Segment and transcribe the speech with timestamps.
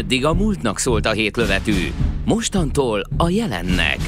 [0.00, 1.92] Eddig a múltnak szólt a hétlövetű,
[2.24, 3.98] mostantól a jelennek.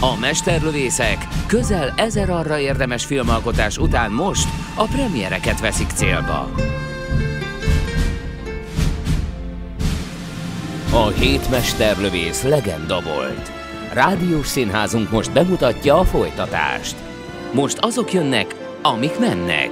[0.00, 6.50] A mesterlövészek közel ezer arra érdemes filmalkotás után most a premiereket veszik célba.
[10.92, 13.52] A hét mesterlövész legenda volt.
[13.92, 16.96] Rádiós színházunk most bemutatja a folytatást.
[17.52, 19.70] Most azok jönnek, amik mennek.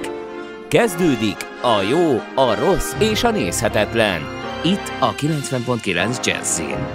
[0.67, 4.42] Kezdődik a jó, a rossz és a nézhetetlen.
[4.65, 6.87] Itt a 90.9 Jazzin.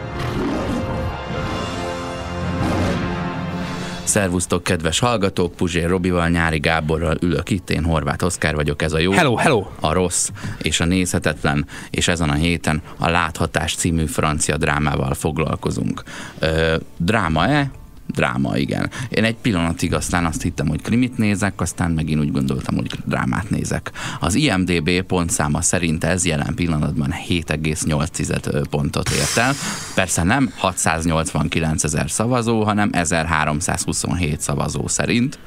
[4.04, 5.54] Szervusztok, kedves hallgatók!
[5.54, 9.66] Puzsér Robival, Nyári Gáborral ülök itt, én Horváth Oszkár vagyok, ez a jó, Hello, hello!
[9.80, 16.02] a rossz és a nézhetetlen, és ezen a héten a Láthatás című francia drámával foglalkozunk.
[16.38, 17.70] Ö, dráma-e?
[18.14, 18.90] Dráma, igen.
[19.08, 23.50] Én egy pillanatig aztán azt hittem, hogy krimit nézek, aztán megint úgy gondoltam, hogy drámát
[23.50, 23.90] nézek.
[24.20, 29.54] Az IMDB pontszáma szerint ez jelen pillanatban 7,8 pontot ért el.
[29.94, 35.38] Persze nem 689 ezer szavazó, hanem 1327 szavazó szerint.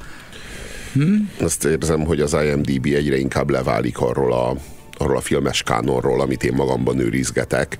[1.40, 4.56] Azt érzem, hogy az IMDB egyre inkább leválik arról a,
[4.96, 7.78] arról a filmes kánonról, amit én magamban őrizgetek.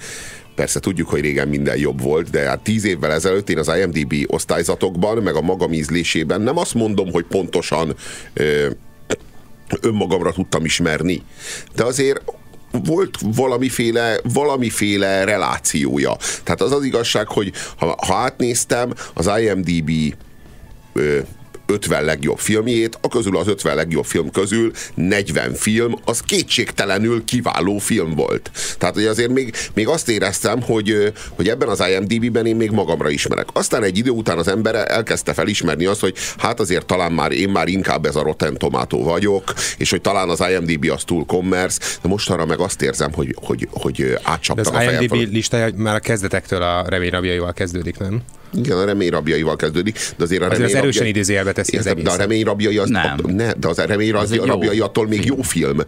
[0.55, 4.15] Persze tudjuk, hogy régen minden jobb volt, de hát tíz évvel ezelőtt én az IMDB
[4.27, 7.95] osztályzatokban, meg a magam ízlésében nem azt mondom, hogy pontosan
[8.33, 8.71] ö,
[9.81, 11.23] önmagamra tudtam ismerni,
[11.75, 12.23] de azért
[12.85, 16.17] volt valamiféle, valamiféle relációja.
[16.43, 19.91] Tehát az az igazság, hogy ha, ha átnéztem az IMDB
[20.93, 21.19] ö,
[21.73, 27.79] 50 legjobb filmjét, a közül az 50 legjobb film közül 40 film, az kétségtelenül kiváló
[27.79, 28.51] film volt.
[28.79, 33.11] Tehát, hogy azért még, még azt éreztem, hogy, hogy ebben az IMDb-ben én még magamra
[33.11, 33.47] ismerek.
[33.53, 37.49] Aztán egy idő után az ember elkezdte felismerni azt, hogy hát azért talán már én
[37.49, 41.81] már inkább ez a Rotten Tomato vagyok, és hogy talán az IMDb az túl commerce,
[42.03, 45.33] de mostanra meg azt érzem, hogy, hogy, hogy átcsaptak De az a fejem IMDb fölött.
[45.33, 48.23] listája már a kezdetektől a reményrabjaival kezdődik, nem?
[48.53, 51.93] Igen, a reményrabjaival kezdődik, de azért a Azért az erősen idézőjelbe teszi az de a
[51.93, 52.17] egészet.
[52.19, 53.17] reményrabjai az, Nem.
[53.23, 55.79] A, ne, de az a reményrabjai jó attól még jó film.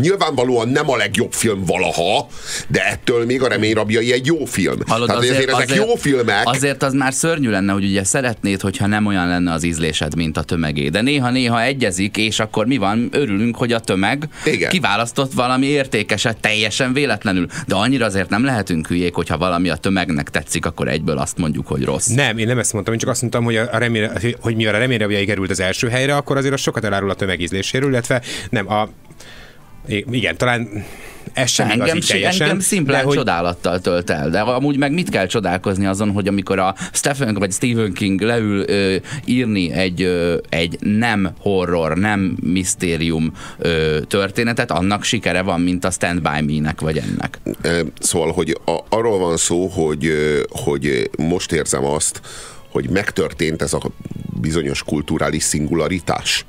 [0.00, 2.26] Nyilvánvalóan nem a legjobb film valaha,
[2.68, 4.76] de ettől még a reményrabjai egy jó film.
[4.86, 6.46] Hallod, Tehát azért, ezek jó filmek.
[6.46, 10.36] Azért az már szörnyű lenne, hogy ugye szeretnéd, hogyha nem olyan lenne az ízlésed, mint
[10.36, 10.88] a tömegé.
[10.88, 13.08] De néha-néha egyezik, és akkor mi van?
[13.12, 14.70] Örülünk, hogy a tömeg Igen.
[14.70, 17.46] kiválasztott valami értékeset teljesen véletlenül.
[17.66, 21.66] De annyira azért nem lehetünk hülyék, hogyha valami a tömegnek tetszik, akkor egyből azt mondjuk,
[21.66, 22.07] hogy rossz.
[22.14, 24.08] Nem, én nem ezt mondtam, én csak azt mondtam, hogy, a remény,
[24.40, 27.90] hogy mivel a reményrabjai került az első helyre, akkor azért az sokat elárul a tömegízléséről,
[27.90, 28.88] illetve nem a
[30.10, 30.84] igen, talán
[31.32, 32.40] ez sem engem, így teljesen.
[32.40, 36.58] engem szimplán hogy, csodálattal tölt el, de amúgy meg mit kell csodálkozni azon, hogy amikor
[36.58, 43.32] a Stephen vagy Stephen King leül ö, írni egy, ö, egy nem horror, nem misztérium
[43.58, 47.38] ö, történetet, annak sikere van, mint a Stand By Me-nek vagy ennek.
[47.98, 50.12] Szóval, hogy a, arról van szó, hogy,
[50.48, 52.20] hogy most érzem azt,
[52.70, 53.80] hogy megtörtént ez a
[54.40, 56.46] bizonyos kulturális szingularitás.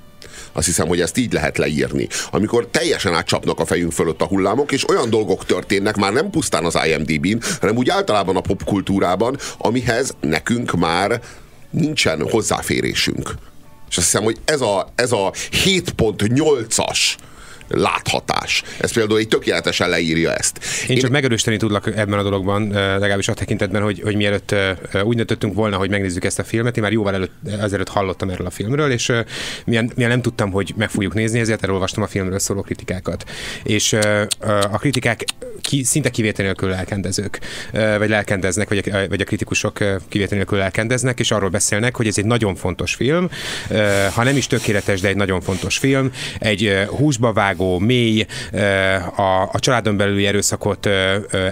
[0.60, 2.08] Azt hiszem, hogy ezt így lehet leírni.
[2.32, 6.66] Amikor teljesen átcsapnak a fejünk fölött a hullámok, és olyan dolgok történnek, már nem pusztán
[6.66, 11.22] az IMDb-n, hanem úgy általában a popkultúrában, amihez nekünk már
[11.70, 13.34] nincsen hozzáférésünk.
[13.90, 15.34] És azt hiszem, hogy ez a, ez a
[15.66, 17.00] 7.8-as
[17.70, 18.64] láthatás.
[18.80, 20.60] Ez például egy tökéletesen leírja ezt.
[20.88, 24.78] Én csak megerősíteni tudlak ebben a dologban, eh, legalábbis a tekintetben, hogy, hogy mielőtt eh,
[25.04, 28.48] úgy döntöttünk volna, hogy megnézzük ezt a filmet, én már jóval előtt, ezelőtt hallottam erről
[28.48, 29.24] a filmről, és eh,
[29.66, 33.30] milyen, milyen nem tudtam, hogy meg fogjuk nézni, ezért elolvastam a filmről szóló kritikákat.
[33.64, 33.94] És
[34.72, 35.24] a kritikák
[35.62, 37.40] ki, szinte kivétel nélkül lelkendezők,
[37.72, 42.18] vagy lelkendeznek, vagy a, vagy a kritikusok kivétel nélkül lelkendeznek, és arról beszélnek, hogy ez
[42.18, 43.30] egy nagyon fontos film,
[44.14, 48.26] ha nem is tökéletes, de egy nagyon fontos film, egy húsba vágó, mély,
[49.16, 50.90] a, a családon belüli erőszakot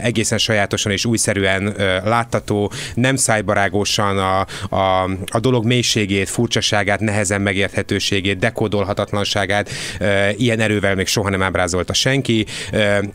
[0.01, 1.73] egészen sajátosan és újszerűen
[2.03, 4.39] láttató, nem szájbarágosan a,
[4.75, 9.69] a, a dolog mélységét, furcsaságát, nehezen megérthetőségét, dekódolhatatlanságát
[10.37, 12.45] ilyen erővel még soha nem ábrázolta senki,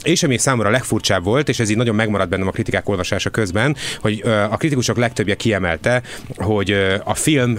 [0.02, 3.76] és ami számomra legfurcsább volt, és ez így nagyon megmaradt bennem a kritikák olvasása közben,
[4.00, 6.02] hogy a kritikusok legtöbbje kiemelte,
[6.36, 7.58] hogy a film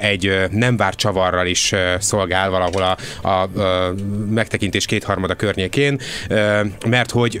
[0.00, 2.96] egy nem várt csavarral is szolgál valahol a,
[3.28, 3.94] a, a
[4.72, 6.00] megtekintés kétharmada környékén,
[6.86, 7.40] mert hogy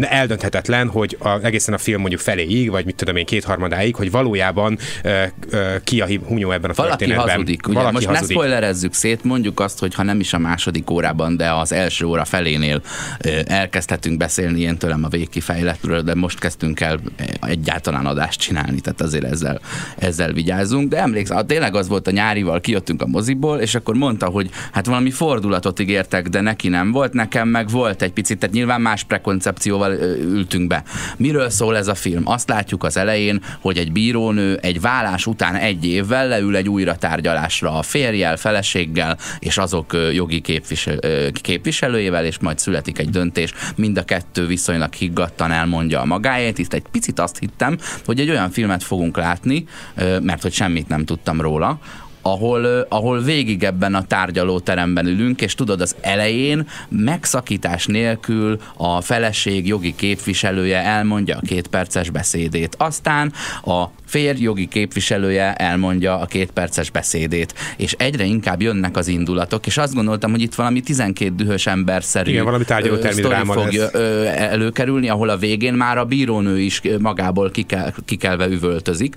[0.00, 4.78] eldönthetetlen, hogy a, egészen a film mondjuk feléig, vagy mit tudom én, kétharmadáig, hogy valójában
[5.84, 7.28] ki a hunyó ebben a Valaki történetben.
[7.34, 7.66] hazudik.
[7.66, 7.74] Ugye?
[7.74, 8.28] Valaki Most hazudik.
[8.28, 12.04] ne spoilerezzük szét, mondjuk azt, hogy ha nem is a második órában, de az első
[12.04, 12.82] óra felénél
[13.46, 17.00] elkezdhetünk beszélni ilyen tőlem a végkifejletről, de most kezdtünk el
[17.40, 19.60] egyáltalán adást csinálni, tehát azért ezzel,
[19.98, 20.88] ezzel vigyázzunk.
[20.88, 24.86] De emlékszem, tényleg az volt a nyárival, kijöttünk a moziból, és akkor mondta, hogy hát
[24.86, 28.80] valami fordulat fordulatot ígértek, de neki nem volt, nekem meg volt egy picit, tehát nyilván
[28.80, 30.82] más prekoncepcióval ültünk be.
[31.16, 32.22] Miről szól ez a film?
[32.28, 36.96] Azt látjuk az elején, hogy egy bírónő egy vállás után egy évvel leül egy újra
[36.96, 40.98] tárgyalásra a férjel, feleséggel és azok jogi képvisel,
[41.32, 43.52] képviselőjével, és majd születik egy döntés.
[43.76, 46.58] Mind a kettő viszonylag higgadtan elmondja a magáét.
[46.58, 49.64] Itt egy picit azt hittem, hogy egy olyan filmet fogunk látni,
[50.22, 51.78] mert hogy semmit nem tudtam róla,
[52.26, 59.66] ahol, ahol végig ebben a tárgyalóteremben ülünk, és tudod, az elején megszakítás nélkül a feleség
[59.66, 61.68] jogi képviselője elmondja a két
[62.10, 62.74] beszédét.
[62.78, 63.32] Aztán
[63.64, 69.66] a férj jogi képviselője elmondja a két perces beszédét, és egyre inkább jönnek az indulatok,
[69.66, 72.64] és azt gondoltam, hogy itt valami 12 dühös ember szerű Igen, valami
[73.44, 73.92] fog lesz.
[74.36, 79.14] előkerülni, ahol a végén már a bírónő is magából kikel, kikelve üvöltözik,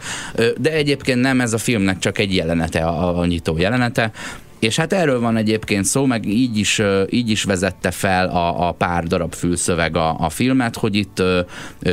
[0.57, 4.11] de egyébként nem ez a filmnek csak egy jelenete, a, a nyitó jelenete,
[4.59, 8.71] és hát erről van egyébként szó, meg így is, így is vezette fel a, a
[8.71, 11.23] pár darab fülszöveg a, a filmet, hogy itt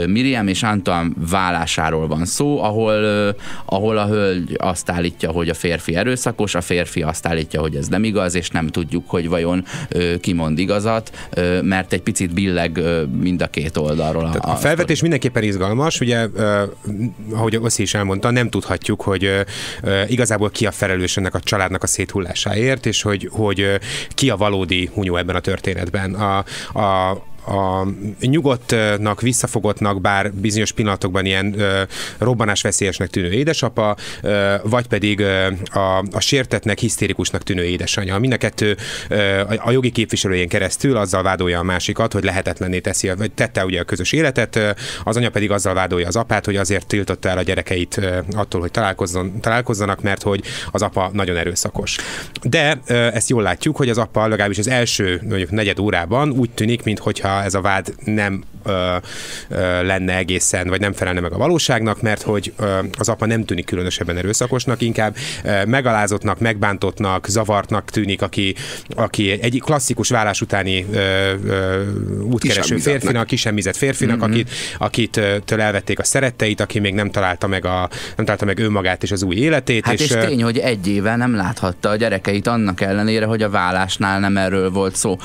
[0.07, 3.35] Miriam és Antoine vállásáról van szó, ahol,
[3.65, 7.89] ahol a hölgy azt állítja, hogy a férfi erőszakos, a férfi azt állítja, hogy ez
[7.89, 9.65] nem igaz, és nem tudjuk, hogy vajon
[9.95, 11.31] uh, ki mond igazat,
[11.62, 12.81] mert egy picit billeg
[13.21, 14.25] mind a két oldalról.
[14.25, 16.29] A, a felvetés mindenképpen izgalmas, ugye,
[17.33, 19.31] ahogy Oszi is elmondta, nem tudhatjuk, hogy
[20.07, 24.37] igazából ki a felelős ennek a családnak a széthullásáért munkáért, és hogy, hogy ki a
[24.37, 26.14] valódi hunyó ebben a történetben.
[26.14, 26.44] A,
[26.79, 27.87] a, a
[28.21, 31.83] nyugodtnak, visszafogottnak, bár bizonyos pillanatokban ilyen ö,
[32.19, 38.19] robbanásveszélyesnek tűnő édesapa, ö, vagy pedig ö, a, a sértetnek, hisztérikusnak tűnő édesanyja.
[38.19, 38.77] Mind a kettő
[39.09, 43.81] ö, a, jogi képviselőjén keresztül azzal vádolja a másikat, hogy lehetetlenné teszi, vagy tette ugye
[43.81, 47.43] a közös életet, az anya pedig azzal vádolja az apát, hogy azért tiltotta el a
[47.43, 48.01] gyerekeit
[48.33, 51.97] attól, hogy találkozzon, találkozzanak, mert hogy az apa nagyon erőszakos.
[52.43, 56.83] De ezt jól látjuk, hogy az apa legalábbis az első mondjuk negyed órában úgy tűnik,
[56.83, 58.97] mintha ez a vád nem ö,
[59.49, 63.44] ö, lenne egészen, vagy nem felelne meg a valóságnak, mert hogy ö, az apa nem
[63.44, 68.55] tűnik különösebben erőszakosnak, inkább ö, megalázottnak, megbántottnak, zavartnak tűnik, aki,
[68.94, 71.83] aki egy klasszikus vállás utáni ö, ö,
[72.21, 74.31] útkereső férfinak, kisemmizett férfinak, mm-hmm.
[74.31, 78.59] akit, akit től elvették a szeretteit, aki még nem találta meg, a, nem találta meg
[78.59, 79.85] önmagát és az új életét.
[79.85, 83.50] Hát és, és tény, hogy egy éve nem láthatta a gyerekeit annak ellenére, hogy a
[83.50, 85.19] vállásnál nem erről volt szó.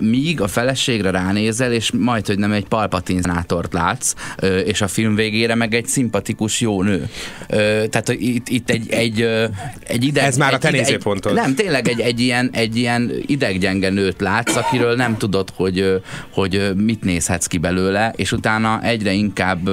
[0.00, 1.10] Míg a feleségre
[1.58, 4.14] ránézel, és majd, hogy nem egy Palpatine szenátort látsz,
[4.64, 7.08] és a film végére meg egy szimpatikus jó nő.
[7.88, 9.20] Tehát itt, itt egy, egy,
[9.86, 10.24] egy ideg...
[10.24, 11.34] Ez már a te nézőpontod.
[11.34, 16.72] Nem, tényleg egy, egy, ilyen, egy ilyen ideggyenge nőt látsz, akiről nem tudod, hogy, hogy
[16.76, 19.68] mit nézhetsz ki belőle, és utána egyre inkább,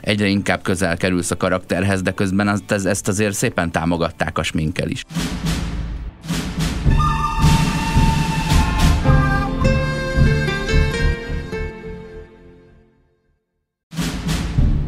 [0.00, 4.88] egyre inkább közel kerülsz a karakterhez, de közben az, ezt azért szépen támogatták a sminkel
[4.88, 5.04] is.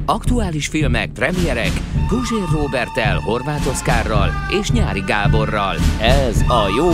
[0.06, 1.70] Aktuális filmek, premierek
[2.08, 5.76] Guzsér Robertel, Horváth Oszkárral és Nyári Gáborral.
[6.00, 6.90] Ez a jó,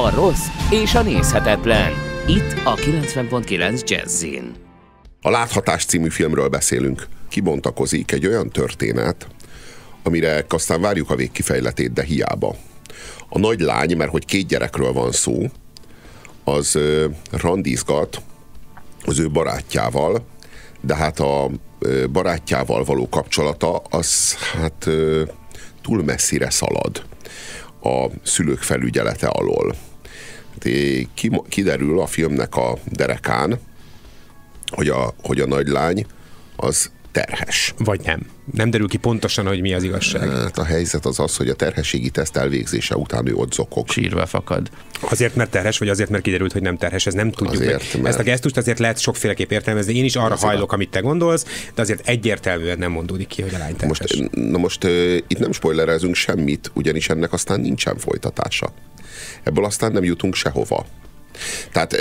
[0.00, 1.92] a rossz és a nézhetetlen.
[2.26, 4.52] Itt a 90.9 Jazzin.
[5.20, 7.06] A Láthatás című filmről beszélünk.
[7.28, 9.26] Kibontakozik egy olyan történet,
[10.02, 12.56] amire aztán várjuk a végkifejletét, de hiába.
[13.28, 15.46] A nagy lány, mert hogy két gyerekről van szó,
[16.44, 16.78] az
[17.30, 18.22] randizgat
[19.04, 20.26] az ő barátjával,
[20.80, 21.50] de hát a
[22.12, 24.88] barátjával való kapcsolata az hát
[25.82, 27.02] túl messzire szalad
[27.82, 29.74] a szülők felügyelete alól.
[31.48, 33.58] Kiderül a filmnek a derekán,
[34.66, 36.06] hogy a, hogy a nagylány
[36.56, 37.74] az terhes.
[37.78, 38.20] Vagy nem.
[38.52, 40.30] Nem derül ki pontosan, hogy mi az igazság.
[40.30, 43.88] Hát a helyzet az az, hogy a terhességi teszt elvégzése után ő ott zokog.
[43.88, 44.70] Sírva fakad.
[45.00, 47.62] Azért, mert terhes, vagy azért, mert kiderült, hogy nem terhes, ez nem tudjuk.
[47.62, 48.02] Azért, meg.
[48.02, 48.06] Mert...
[48.06, 49.96] Ezt a gesztust azért lehet sokféleképp értelmezni.
[49.96, 53.54] Én is arra azért hajlok, amit te gondolsz, de azért egyértelműen nem mondódik ki, hogy
[53.54, 53.98] a lány terhes.
[54.00, 58.72] Most, na most uh, itt nem spoilerezünk semmit, ugyanis ennek aztán nincsen folytatása.
[59.42, 60.86] Ebből aztán nem jutunk sehova.
[61.72, 61.96] Tehát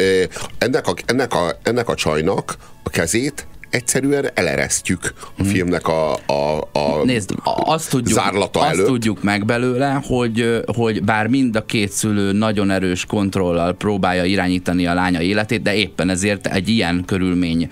[0.58, 6.70] ennek a, ennek, a, ennek a csajnak a kezét egyszerűen eleresztjük a filmnek a, a,
[6.72, 8.86] a Nézd, azt tudjuk, zárlata azt előtt.
[8.86, 14.86] tudjuk meg belőle, hogy, hogy bár mind a két szülő nagyon erős kontrollal próbálja irányítani
[14.88, 17.70] a lánya életét, de éppen ezért egy ilyen körülmény,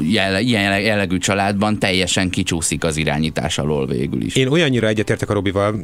[0.00, 4.36] ilyen jellegű családban teljesen kicsúszik az irányítás alól végül is.
[4.36, 5.82] Én olyannyira egyetértek a Robival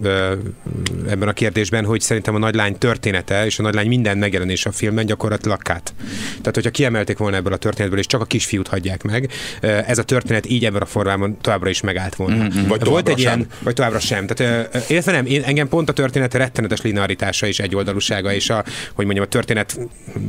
[1.09, 5.07] ebben a kérdésben, hogy szerintem a nagylány története és a nagylány minden megjelenés a filmben
[5.07, 5.95] gyakorlatilag kát.
[6.39, 9.85] Tehát, hogyha kiemelték volna ebből a történetből, és csak a kisfiút hagyják csinálják meg.
[9.87, 12.45] Ez a történet így ebben a formában továbbra is megállt volna.
[12.45, 12.69] Mm-hmm.
[12.69, 13.37] Vagy Volt egy sem.
[13.37, 14.27] ilyen, vagy továbbra sem.
[14.27, 18.65] Tehát, illetve nem, én, engem pont a történet rettenetes linearitása és egyoldalúsága, és a,
[18.95, 19.79] hogy mondjam, a történet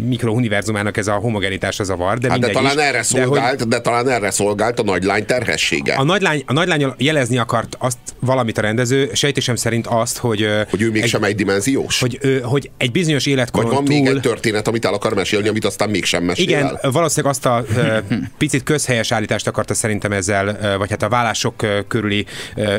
[0.07, 2.17] mikrouniverzumának ez a homogenitása zavar.
[2.17, 5.25] De, hát de talán is, erre szolgált, de, hogy, de talán erre szolgált a nagylány
[5.25, 5.93] terhessége.
[5.93, 10.47] A nagylány, a nagylány jelezni akart azt valamit a rendező, sejtésem szerint azt, hogy...
[10.69, 11.99] Hogy ő mégsem egy, dimenziós?
[11.99, 13.95] Hogy, hogy egy bizonyos életkoron Vagy van túl...
[13.95, 16.91] még egy történet, amit el akar mesélni, amit aztán mégsem mesél Igen, el.
[16.91, 17.65] valószínűleg azt a
[18.37, 22.25] picit közhelyes állítást akarta szerintem ezzel, vagy hát a vállások körüli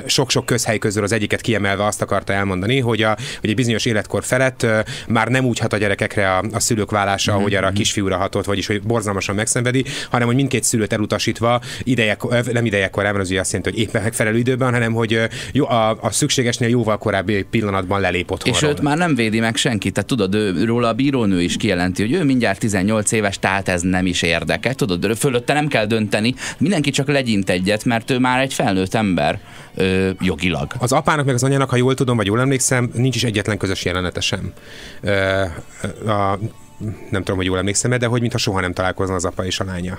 [0.06, 4.25] sok-sok közhely közül az egyiket kiemelve azt akarta elmondani, hogy, a, hogy egy bizonyos életkor
[4.25, 4.66] felett
[5.08, 8.44] már nem úgy hat a gyerekekre a, a szülők vállása, ahogy arra a kisfiúra hatott,
[8.44, 12.22] vagyis hogy borzalmasan megszenvedi, hanem hogy mindkét szülőt elutasítva idejek,
[12.52, 15.20] nem idejekkor, nem az azt jelenti, hogy éppen megfelelő időben, hanem hogy
[15.52, 18.70] jó, a, a szükségesnél jóval korábbi pillanatban lelép otthonról.
[18.70, 22.02] És őt már nem védi meg senki, tehát tudod, ő, róla a bírónő is kijelenti,
[22.02, 26.34] hogy ő mindjárt 18 éves, tehát ez nem is érdekel, tudod, fölötte nem kell dönteni,
[26.58, 29.38] mindenki csak legyint egyet, mert ő már egy felnőtt ember
[29.74, 30.72] ö, jogilag.
[30.78, 33.84] Az apának meg az anyának, ha jól tudom, vagy jól emlékszem, nincs is egyetlen közös
[33.84, 34.52] jelenete sem.
[35.00, 35.44] Ö,
[36.06, 36.38] a,
[37.10, 39.64] nem tudom, hogy jól emlékszem de hogy mintha soha nem találkozna az apa és a
[39.64, 39.98] lánya.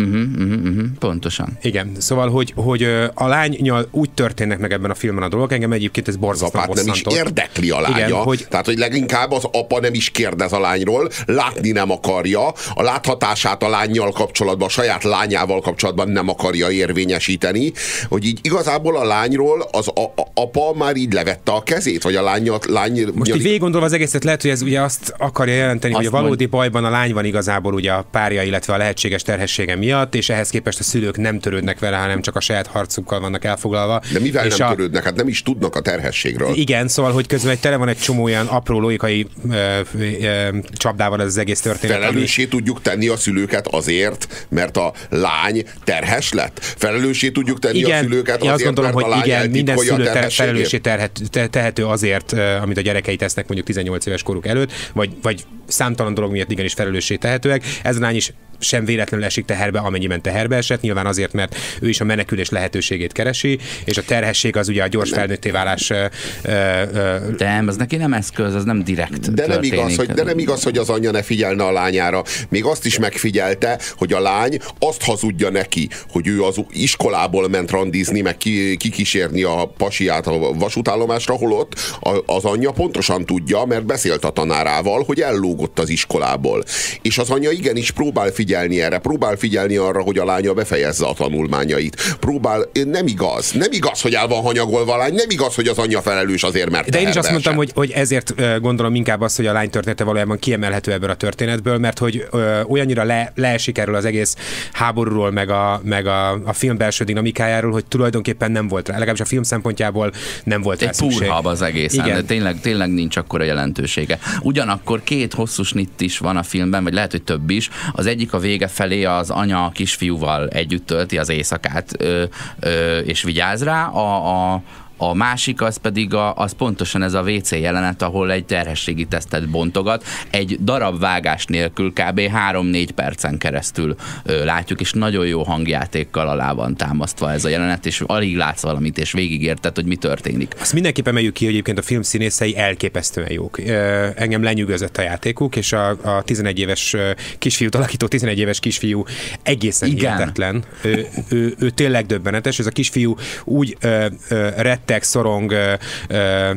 [0.00, 1.58] Uh-huh, uh-huh, uh-huh, pontosan.
[1.62, 2.82] Igen, szóval, hogy, hogy
[3.14, 6.84] a lánynyal úgy történnek meg ebben a filmben a dolgok, engem egyébként ez borzasztóan apát
[6.84, 8.06] nem is érdekli a lánya.
[8.06, 8.46] Igen, hogy...
[8.48, 13.62] Tehát, hogy leginkább az apa nem is kérdez a lányról, látni nem akarja, a láthatását
[13.62, 17.72] a lányjal kapcsolatban, a saját lányával kapcsolatban nem akarja érvényesíteni,
[18.08, 22.14] hogy így igazából a lányról az a, a, apa már így levette a kezét, vagy
[22.14, 23.06] a lányat, lány...
[23.14, 26.14] Most így végig gondolva az egészet lehet, hogy ez ugye azt akarja jelenteni, azt hogy
[26.14, 26.50] a valódi mond...
[26.50, 30.28] bajban a lány van igazából ugye a párja, illetve a lehetséges terhessége miatt, miatt, és
[30.28, 34.02] ehhez képest a szülők nem törődnek vele, hanem csak a saját harcukkal vannak elfoglalva.
[34.12, 34.74] De mivel és nem a...
[34.74, 35.04] törődnek?
[35.04, 36.54] Hát nem is tudnak a terhességről.
[36.54, 41.20] Igen, szóval, hogy közben egy tele van egy csomó olyan apró logikai ö, ö, csapdával
[41.20, 41.96] ez az egész történet.
[41.96, 42.50] Felelőssé ami...
[42.50, 46.58] tudjuk tenni a szülőket azért, mert a lány terhes lett.
[46.62, 49.76] Felelőssé tudjuk tenni igen, a szülőket azért, azt gondolom, mert hogy a lány igen, minden
[49.76, 51.20] szülő felelőssé terhet,
[51.50, 52.32] tehető azért,
[52.62, 56.72] amit a gyerekei tesznek mondjuk 18 éves koruk előtt, vagy, vagy számtalan dolog miatt igenis
[56.72, 57.64] felelőssé tehetőek.
[57.82, 61.88] Ez a lány is sem véletlenül esik teherbe, amennyiben teherbe esett, nyilván azért, mert ő
[61.88, 65.90] is a menekülés lehetőségét keresi, és a terhesség az ugye a gyors felnőtté válás.
[65.90, 66.04] Ö,
[66.42, 70.38] ö, de az neki nem eszköz, az nem direkt de nem, igaz, hogy, de nem
[70.38, 72.22] igaz, hogy az anyja ne figyelne a lányára.
[72.48, 77.70] Még azt is megfigyelte, hogy a lány azt hazudja neki, hogy ő az iskolából ment
[77.70, 84.30] randizni, meg kikísérni a pasiát a vasútállomásra, holott az anyja pontosan tudja, mert beszélt a
[84.30, 86.64] tanárával, hogy ellógott az iskolából.
[87.02, 91.06] És az anyja igenis próbál figyelni figyelni erre, próbál figyelni arra, hogy a lánya befejezze
[91.06, 92.16] a tanulmányait.
[92.20, 95.78] Próbál, nem igaz, nem igaz, hogy el van hanyagolva a lány, nem igaz, hogy az
[95.78, 99.36] anyja felelős azért, mert De én is azt mondtam, hogy, hogy ezért gondolom inkább azt,
[99.36, 103.78] hogy a lány története valójában kiemelhető ebből a történetből, mert hogy ö, olyannyira le, leesik
[103.78, 104.36] erről az egész
[104.72, 109.20] háborúról, meg a, meg a, a film belső dinamikájáról, hogy tulajdonképpen nem volt rá, legalábbis
[109.20, 110.12] a film szempontjából
[110.44, 114.18] nem volt Egy púrhab az egész, de tényleg, tényleg nincs akkora jelentősége.
[114.42, 117.70] Ugyanakkor két hosszú snitt is van a filmben, vagy lehet, hogy több is.
[117.92, 122.24] Az egyik a vége felé az anya a kisfiúval együtt tölti az éjszakát, ö,
[122.60, 123.86] ö, és vigyáz rá.
[123.86, 124.62] A, a,
[125.02, 129.48] a másik az pedig a, az pontosan ez a WC jelenet, ahol egy terhességi tesztet
[129.48, 130.04] bontogat.
[130.30, 132.20] Egy darab vágás nélkül kb.
[132.52, 137.86] 3-4 percen keresztül ö, látjuk, és nagyon jó hangjátékkal alá van támasztva ez a jelenet,
[137.86, 140.54] és alig látsz valamit, és végigérted, hogy mi történik.
[140.60, 143.58] Azt mindenképpen emeljük ki, hogy egyébként a film színészei elképesztően jók.
[143.58, 146.96] Ö, engem lenyűgözött a játékuk, és a, a 11 éves
[147.38, 149.04] kisfiút alakító 11 éves kisfiú
[149.42, 150.12] egészen Igen.
[150.12, 150.64] hihetetlen.
[150.82, 155.54] Ő, ő, ő, tényleg döbbenetes, ez a kisfiú úgy ö, ö, rett retteg, szorong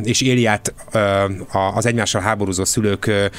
[0.03, 0.73] és éli át
[1.73, 3.31] az egymással háborúzó szülőkből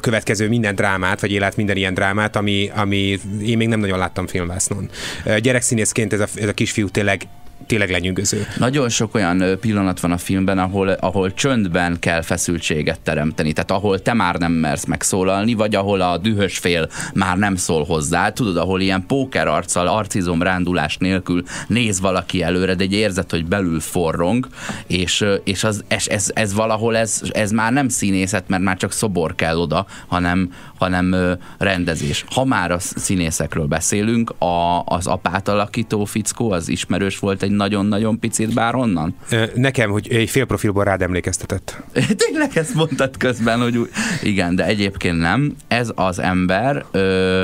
[0.00, 4.26] következő minden drámát, vagy élet minden ilyen drámát, ami, ami én még nem nagyon láttam
[4.26, 4.90] filmvásznon.
[5.38, 7.22] Gyerekszínészként ez a, ez a kisfiú tényleg
[7.70, 8.46] tényleg lenyűgöző.
[8.58, 14.02] Nagyon sok olyan pillanat van a filmben, ahol, ahol csöndben kell feszültséget teremteni, tehát ahol
[14.02, 18.56] te már nem mersz megszólalni, vagy ahol a dühös fél már nem szól hozzá, tudod,
[18.56, 23.80] ahol ilyen póker arccal, arcizom rándulás nélkül néz valaki előre, de egy érzet, hogy belül
[23.80, 24.48] forrong,
[24.86, 28.92] és, és az, ez, ez, ez valahol ez, ez már nem színészet, mert már csak
[28.92, 31.16] szobor kell oda, hanem, hanem
[31.58, 32.24] rendezés.
[32.30, 38.18] Ha már a színészekről beszélünk, a, az apát alakító fickó, az ismerős volt egy nagyon-nagyon
[38.18, 39.14] picit bár onnan?
[39.54, 41.82] Nekem, hogy egy félprofilból rád emlékeztetett.
[42.26, 43.90] Tényleg ezt mondtad közben, hogy úgy.
[44.22, 45.54] Igen, de egyébként nem.
[45.68, 47.42] Ez az ember ö,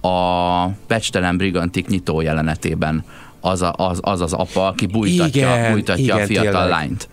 [0.00, 3.04] a Pecstelen Brigantik nyitó jelenetében
[3.40, 6.68] az, a, az, az az apa, aki bújtatja, igen, bújtatja igen, a fiatal tényleg.
[6.68, 7.08] lányt.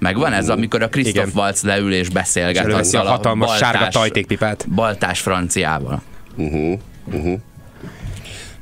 [0.00, 3.88] Megvan ez, amikor a Christoph Waltz leül és beszélget és azzal a hatalmas baltás, sárga
[3.88, 4.66] tajtékpipát.
[4.74, 6.02] Baltás franciával.
[6.36, 7.38] Uh-huh, uh-huh.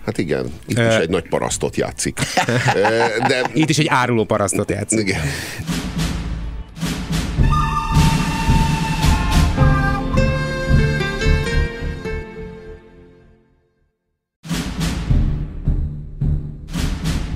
[0.04, 2.20] Hát igen, itt is egy nagy parasztot játszik.
[3.28, 3.42] De...
[3.52, 4.98] Itt is egy áruló parasztot játszik.
[4.98, 5.20] Igen.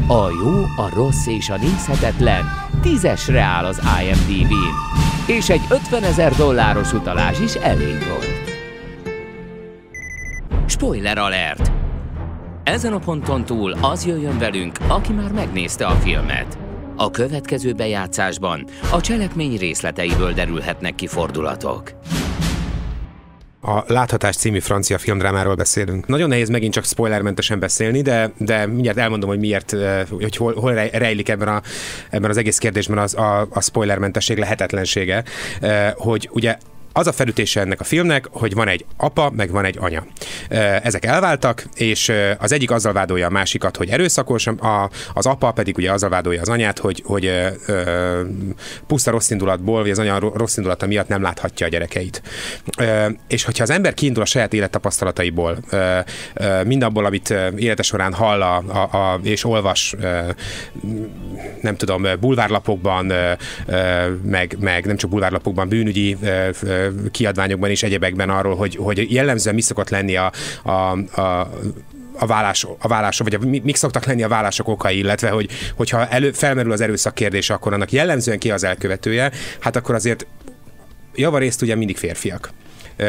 [0.06, 4.74] A jó, a rossz és a nézhetetlen tízesre áll az IMDb-n,
[5.26, 8.50] és egy 50 ezer dolláros utalás is elég volt.
[10.66, 11.72] Spoiler alert!
[12.64, 16.58] Ezen a ponton túl az jöjjön velünk, aki már megnézte a filmet.
[16.96, 21.92] A következő bejátszásban a cselekmény részleteiből derülhetnek ki fordulatok.
[23.64, 26.06] A Láthatás című francia filmdrámáról beszélünk.
[26.06, 29.76] Nagyon nehéz megint csak spoilermentesen beszélni, de, de mindjárt elmondom, hogy miért,
[30.10, 31.62] hogy hol, hol rejlik ebben, a,
[32.10, 35.24] ebben az egész kérdésben az, a, a spoilermentesség lehetetlensége.
[35.94, 36.56] Hogy ugye
[36.92, 40.06] az a felütése ennek a filmnek, hogy van egy apa, meg van egy anya.
[40.82, 45.76] Ezek elváltak, és az egyik azzal vádolja a másikat, hogy erőszakos, a, az apa pedig
[45.76, 47.30] ugye azzal vádolja az anyát, hogy, hogy
[48.86, 52.22] puszta rossz indulatból, vagy az anya rossz indulata miatt nem láthatja a gyerekeit.
[53.28, 55.98] És hogyha az ember kiindul a saját élettapasztalataiból, ö,
[56.34, 59.94] ö, mindabból, amit élete során hall a, a, a, és olvas,
[61.60, 63.12] nem tudom, bulvárlapokban,
[64.22, 66.16] meg, meg nem csak bulvárlapokban, bűnügyi
[67.10, 70.70] kiadványokban és egyebekben arról, hogy, hogy jellemzően mi szokott lenni a, a,
[71.20, 71.50] a
[72.18, 76.08] a vállás, a vállások, vagy a, mik szoktak lenni a vállások okai, illetve hogy, hogyha
[76.08, 80.26] elő, felmerül az erőszak kérdése, akkor annak jellemzően ki az elkövetője, hát akkor azért
[81.14, 82.50] javarészt ugye mindig férfiak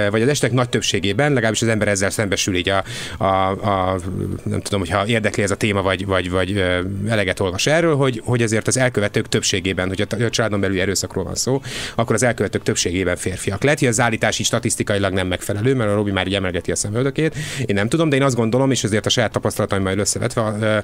[0.10, 2.84] vagy az esetek nagy többségében, legalábbis az ember ezzel szembesül így a,
[3.18, 4.00] a, a
[4.44, 6.64] nem tudom, hogyha érdekli ez a téma, vagy, vagy, vagy
[7.08, 11.36] eleget olvas erről, hogy, hogy azért az elkövetők többségében, hogy a családon belül erőszakról van
[11.36, 11.62] szó,
[11.96, 13.64] akkor az elkövetők többségében férfiak.
[13.64, 16.76] Lehet, hogy az állítás is statisztikailag nem megfelelő, mert a Robi már így emelgeti a
[16.76, 17.36] szemöldökét.
[17.66, 20.84] Én nem tudom, de én azt gondolom, és azért a saját tapasztalataimmal összevetve,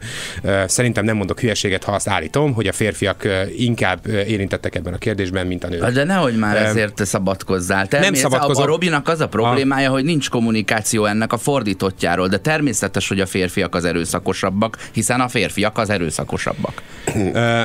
[0.68, 5.48] szerintem nem mondok hülyeséget, ha azt állítom, hogy a férfiak inkább érintettek ebben a kérdésben,
[5.48, 5.90] mint a nők.
[5.90, 7.88] De nehogy már ezért te szabadkozzál.
[7.90, 8.64] nem szabadkozom.
[8.64, 9.92] A, a Robinak az a problémája, a...
[9.92, 15.28] hogy nincs kommunikáció ennek a fordítottjáról, de természetes, hogy a férfiak az erőszakosabbak, hiszen a
[15.28, 16.82] férfiak az erőszakosabbak.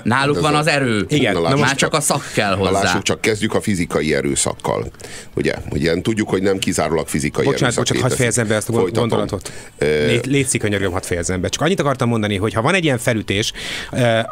[0.03, 1.05] Náluk van az erő.
[1.09, 2.83] Igen, na, már csak a szak kell hozzá.
[2.83, 4.91] Lássuk, csak kezdjük a fizikai erőszakkal.
[5.35, 7.85] Ugye, ugye tudjuk, hogy nem kizárólag fizikai bocsánat, erőszak.
[7.85, 9.09] Bocsánat, hadd fejezem be ezt a Folytatom.
[9.09, 9.53] gondolatot.
[9.79, 11.49] Lé, létszik, könyörgöm, hadd fejezem be.
[11.49, 13.53] Csak annyit akartam mondani, hogy ha van egy ilyen felütés,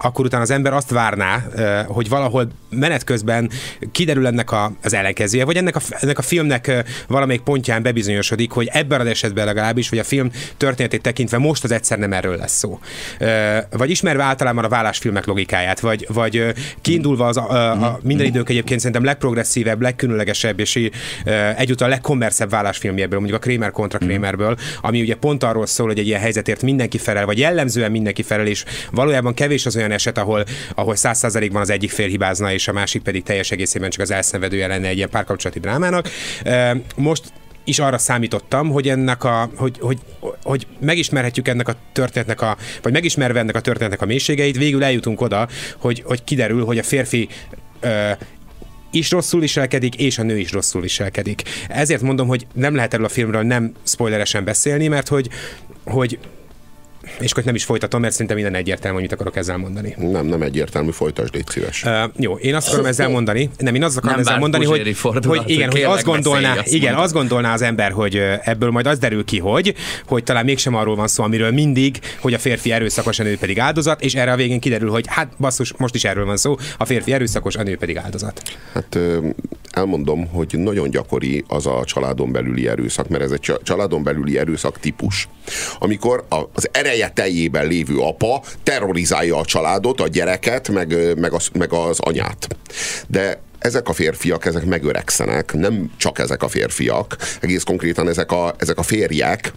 [0.00, 1.44] akkor utána az ember azt várná,
[1.86, 3.50] hogy valahol menet közben
[3.92, 8.68] kiderül ennek a, az ellenkezője, vagy ennek a, ennek a filmnek valamelyik pontján bebizonyosodik, hogy
[8.72, 12.56] ebben az esetben legalábbis, vagy a film történetét tekintve most az egyszer nem erről lesz
[12.56, 12.78] szó.
[13.70, 18.48] Vagy ismerve általában a vállásfilmek logikáját, vagy, vagy kiindulva az a, a, a minden idők
[18.48, 20.90] egyébként szerintem legprogresszívebb, legkülönlegesebb és
[21.56, 24.08] egyúttal legkommerszebb vállásfilmjéből, mondjuk a Kramer kontra mhm.
[24.08, 28.22] Kramerből, ami ugye pont arról szól, hogy egy ilyen helyzetért mindenki felel, vagy jellemzően mindenki
[28.22, 32.68] felel, és valójában kevés az olyan eset, ahol, ahol 100%-ban az egyik fél hibázna, és
[32.68, 36.08] a másik pedig teljes egészében csak az elszenvedője lenne egy ilyen párkapcsolati drámának
[36.96, 37.32] most
[37.64, 39.98] is arra számítottam, hogy ennek a, hogy, hogy,
[40.42, 45.20] hogy megismerhetjük ennek a történetnek a, vagy megismerve ennek a történetnek a mélységeit, végül eljutunk
[45.20, 47.28] oda, hogy, hogy kiderül, hogy a férfi
[47.80, 48.10] ö,
[48.90, 51.42] is rosszul viselkedik, és a nő is rosszul viselkedik.
[51.68, 55.28] Ezért mondom, hogy nem lehet erről a filmről nem spoileresen beszélni, mert hogy,
[55.84, 56.18] hogy
[57.20, 59.94] és akkor nem is folytatom, mert szerintem minden egyértelmű, hogy mit akarok ezzel mondani.
[59.98, 61.82] Nem, nem egyértelmű, folytasd, légy szíves.
[61.84, 64.96] Uh, jó, én azt akarom ezzel mondani, nem, én azt akarom nem ezzel mondani, hogy,
[65.26, 68.98] hogy igen, hogy azt gondolná, azt igen, azt gondolná az ember, hogy ebből majd az
[68.98, 69.74] derül ki, hogy,
[70.06, 73.60] hogy talán mégsem arról van szó, amiről mindig, hogy a férfi erőszakos, a nő pedig
[73.60, 76.84] áldozat, és erre a végén kiderül, hogy hát basszus, most is erről van szó, a
[76.84, 78.42] férfi erőszakos, a nő pedig áldozat.
[78.72, 78.98] Hát
[79.70, 84.78] elmondom, hogy nagyon gyakori az a családon belüli erőszak, mert ez egy családon belüli erőszak
[84.78, 85.28] típus.
[85.78, 91.72] Amikor az ereje teljében lévő apa terrorizálja a családot, a gyereket, meg, meg, az, meg
[91.72, 92.48] az anyát.
[93.08, 98.54] De ezek a férfiak, ezek megöregszenek, nem csak ezek a férfiak, egész konkrétan ezek a,
[98.58, 99.52] ezek a férjek,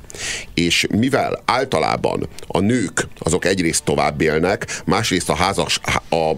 [0.54, 5.80] és mivel általában a nők azok egyrészt tovább élnek, másrészt a házas,
[6.10, 6.32] a,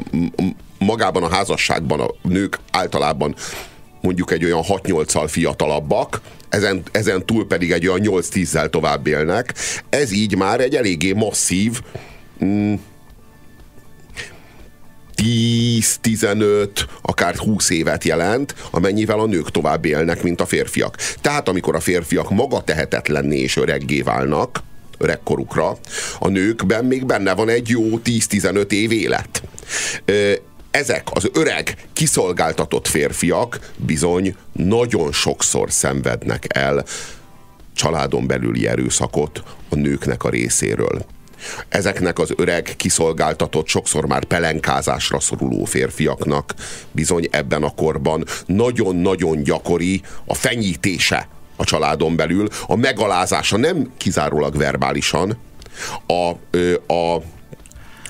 [0.79, 3.35] magában a házasságban a nők általában
[4.01, 9.53] mondjuk egy olyan 6-8-al fiatalabbak, ezen, ezen túl pedig egy olyan 8-10-zel tovább élnek.
[9.89, 11.81] Ez így már egy eléggé masszív
[12.43, 12.73] mm,
[15.23, 16.69] 10-15,
[17.01, 20.95] akár 20 évet jelent, amennyivel a nők tovább élnek, mint a férfiak.
[21.21, 24.63] Tehát amikor a férfiak maga tehetetlenné és öreggé válnak,
[24.97, 25.77] öregkorukra,
[26.19, 29.43] a nőkben még benne van egy jó 10-15 év élet
[30.77, 36.85] ezek az öreg, kiszolgáltatott férfiak bizony nagyon sokszor szenvednek el
[37.73, 41.05] családon belüli erőszakot a nőknek a részéről.
[41.69, 46.53] Ezeknek az öreg, kiszolgáltatott, sokszor már pelenkázásra szoruló férfiaknak
[46.91, 54.57] bizony ebben a korban nagyon-nagyon gyakori a fenyítése a családon belül, a megalázása nem kizárólag
[54.57, 55.37] verbálisan,
[56.07, 56.53] a,
[56.93, 57.15] a,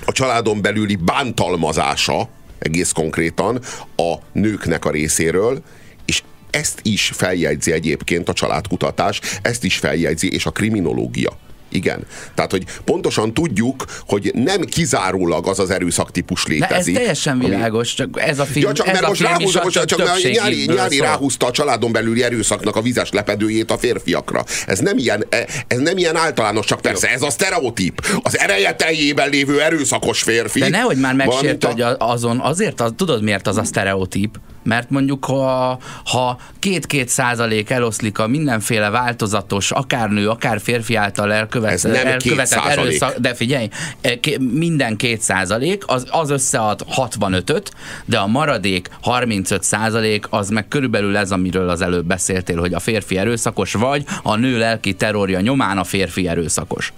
[0.06, 3.62] a családon belüli bántalmazása egész konkrétan
[3.96, 5.64] a nőknek a részéről,
[6.06, 11.38] és ezt is feljegyzi egyébként a családkutatás, ezt is feljegyzi, és a kriminológia.
[11.70, 12.06] Igen.
[12.36, 16.94] Tehát, hogy pontosan tudjuk, hogy nem kizárólag az az erőszaktípus létezik.
[16.94, 19.64] De ez teljesen világos, csak ez a film, ja, csak ez mert a most ráhúzza,
[19.64, 21.06] most, csak mert nyári, nyári szól.
[21.06, 24.44] ráhúzta a családon belüli erőszaknak a vizes lepedőjét a férfiakra.
[24.68, 28.20] Ez nem ilyen, e- ez nem ilyen általános, csak persze ez a sztereotíp.
[28.22, 30.60] Az ereje teljében lévő erőszakos férfi.
[30.60, 34.40] De nehogy már megsért, a- hogy a- azon, azért, az, tudod miért az a sztereotíp?
[34.68, 41.34] Mert mondjuk, ha, ha két-két százalék eloszlik a mindenféle változatos, akár nő, akár férfi által
[41.34, 43.70] elkövet, elkövetett erőszak, de figyelj,
[44.02, 47.72] e, ké- minden két százalék, az, az összead 65-öt,
[48.06, 52.80] de a maradék 35 százalék az meg körülbelül ez, amiről az előbb beszéltél, hogy a
[52.80, 56.94] férfi erőszakos, vagy a nő lelki terrorja nyomán a férfi erőszakos.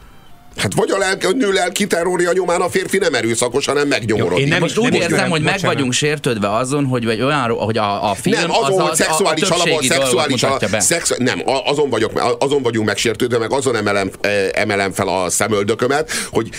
[0.60, 4.44] Hát vagy a, lelki, a nő lelki terrorja nyomán a férfi nem erőszakos, hanem megnyomorodik.
[4.44, 7.22] Én nem Most is- úgy is érzem, olyan- hogy meg vagyunk sértődve azon, hogy vagy
[7.22, 10.30] olyan, hogy a, a film nem, azon, az, hogy szexuális a, a alapon, szexuális dolgot
[10.30, 10.80] mutatja alapon, be.
[10.80, 15.30] szex, nem, a- azon, vagyok, azon vagyunk megsértődve, meg azon emelem, eh, emelem fel a
[15.30, 16.50] szemöldökömet, hogy,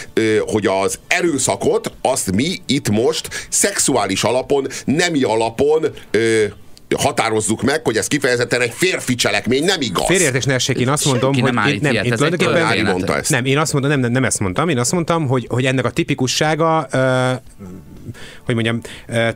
[0.47, 5.87] hogy az erőszakot, azt mi itt most szexuális alapon, nemi alapon
[6.99, 10.07] határozzuk meg, hogy ez kifejezetten egy férfi cselekmény, nem igaz.
[10.07, 12.93] Félreértés ne essék, én azt mondom, Senki hogy nem nem, ilyet, én tulajdonképpen történet.
[12.93, 13.31] mondta ezt.
[13.31, 15.85] nem, én azt mondom, nem, nem, nem ezt mondtam, én azt mondtam, hogy, hogy ennek
[15.85, 17.33] a tipikussága ö,
[18.45, 18.81] hogy mondjam,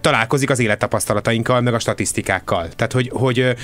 [0.00, 2.68] találkozik az élettapasztalatainkkal, meg a statisztikákkal.
[2.77, 3.55] Tehát, hogy, hogy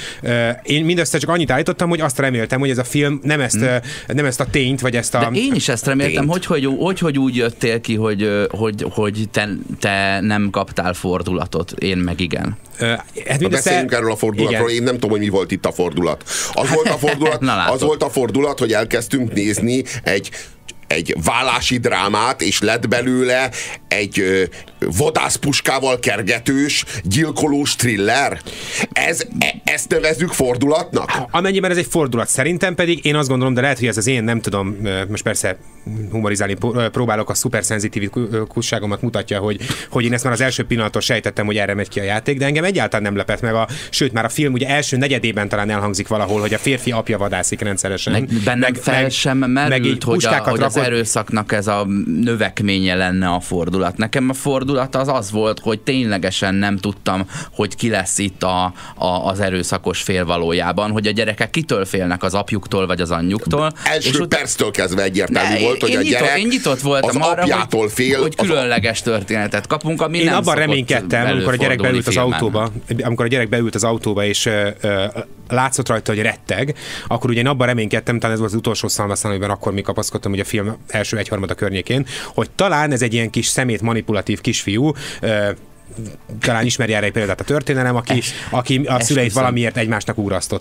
[0.62, 3.76] én mindössze csak annyit állítottam, hogy azt reméltem, hogy ez a film nem ezt, ö,
[4.06, 5.18] nem ezt a tényt, vagy ezt a...
[5.18, 6.30] De én is ezt reméltem, tényt.
[6.30, 9.48] hogy hogy, hogy hogy úgy jöttél ki, hogy, hogy, hogy te,
[9.80, 12.56] te nem kaptál fordulatot, én meg igen.
[12.78, 14.80] Hát Ha mindössze- beszéljünk erről a fordulatról, Igen.
[14.80, 16.22] én nem tudom, hogy mi volt itt a fordulat.
[16.52, 17.74] Az volt a fordulat, Na, látod.
[17.74, 20.30] az volt a fordulat hogy elkezdtünk nézni egy
[20.90, 23.50] egy vállási drámát, és lett belőle
[23.88, 24.42] egy ö,
[24.78, 28.40] vadászpuskával kergetős, gyilkolós thriller.
[28.92, 31.10] Ez, e, ezt nevezzük fordulatnak?
[31.30, 34.24] Amennyiben ez egy fordulat, szerintem pedig én azt gondolom, de lehet, hogy ez az én
[34.24, 34.76] nem tudom,
[35.08, 35.56] most persze
[36.10, 36.56] humorizálni
[36.92, 41.74] próbálok, a szuperszenzitívikusságomat mutatja, hogy, hogy én ezt már az első pillanattól sejtettem, hogy erre
[41.74, 44.52] megy ki a játék, de engem egyáltalán nem lepett meg, a, sőt már a film
[44.52, 48.12] ugye első negyedében talán elhangzik valahol, hogy a férfi apja vadászik rendszeresen.
[48.12, 51.86] Meg bennem meg, fel sem merült, így hogy, a, hogy az rakott- erőszaknak ez a
[52.24, 53.96] növekménye lenne a fordulat.
[53.96, 58.64] Nekem a fordulat az az volt, hogy ténylegesen nem tudtam, hogy ki lesz itt a,
[58.96, 63.72] a, az erőszakos fél valójában, hogy a gyerekek kitől félnek az apjuktól vagy az anyjuktól.
[63.84, 67.22] Első utána- perctől kezdve egyértelmű Ne, volt, hogy én a nyitott, gyerek én nyitott voltam
[67.22, 68.20] az arra, apjától hogy, fél.
[68.20, 72.32] hogy különleges történetet kapunk, ami Én nem abban reménykedtem, amikor a gyerek beült az filmen.
[72.32, 72.70] autóba,
[73.02, 75.04] amikor a gyerek beült az autóba, és ö, ö,
[75.48, 76.74] látszott rajta, hogy retteg,
[77.06, 80.30] akkor ugye én abban reménykedtem, talán ez volt az utolsó szalmaszán, amiben akkor még kapaszkodtam,
[80.30, 84.92] hogy a film első egyharmada környékén, hogy talán ez egy ilyen kis szemét manipulatív kisfiú,
[86.40, 90.18] talán ismeri erre egy példát a történelem, aki, Ezt- aki a szüleit valamiért egymásnak.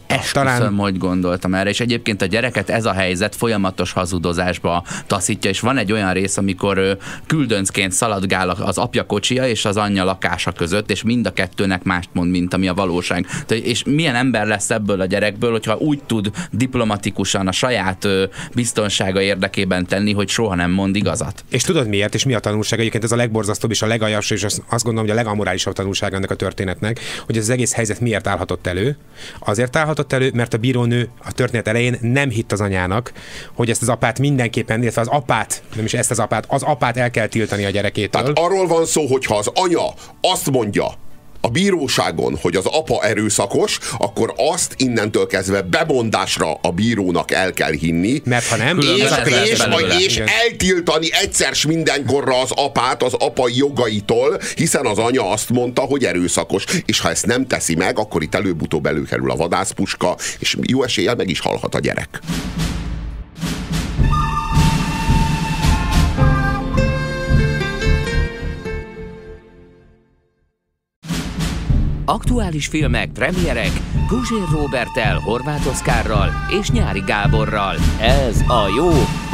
[0.08, 5.50] Esküszöm, Talán hogy gondoltam erre, és egyébként a gyereket ez a helyzet folyamatos hazudozásba taszítja,
[5.50, 6.94] és van egy olyan rész, amikor ö,
[7.28, 12.10] küldöncként szaladgál az apja kocsia és az anyja lakása között, és mind a kettőnek mást
[12.12, 13.26] mond, mint ami a valóság.
[13.48, 18.08] És milyen ember lesz ebből a gyerekből, hogyha úgy tud diplomatikusan a saját
[18.54, 21.44] biztonsága érdekében tenni, hogy soha nem mond igazat.
[21.50, 22.80] És tudod miért, és mi a tanulság?
[22.80, 26.32] Egyébként ez a legborzasztóbb és a legaljasabb, és azt gondolom, hogy a legamorálisabb tanulság ennek
[26.32, 28.98] a történetnek, hogy az egész helyzet miért állhatott elő.
[29.40, 33.12] Azért állhatott elő, mert a bírónő a történet elején nem hitt az anyának,
[33.54, 36.98] hogy ezt az apát mindenképpen, illetve az apát, nem is ezt az apát, az apát
[36.98, 38.22] el kell tiltani a gyerekétől.
[38.22, 40.94] Tehát arról van szó, hogy ha az anya azt mondja,
[41.42, 47.72] a bíróságon, hogy az apa erőszakos, akkor azt innentől kezdve bemondásra a bírónak el kell
[47.72, 48.22] hinni.
[48.26, 49.70] Mert ha nem, és, és, következő.
[49.70, 49.96] belőle.
[50.00, 50.28] és Igen.
[50.46, 56.06] eltiltani egyszer s mindenkorra az apát az apai jogaitól, hiszen az anya azt mondta, hogy
[56.06, 56.64] erőszakos.
[56.86, 61.16] És ha ezt nem teszi meg, akkor itt előbb-utóbb előkerül a vadászpuska, és jó eséllyel
[61.16, 62.20] meg is halhat a gyerek.
[72.10, 73.72] Aktuális filmek, premierek
[74.08, 77.76] Guzsér Robertel, Horváth Oszkárral és Nyári Gáborral.
[78.02, 78.90] Ez a jó,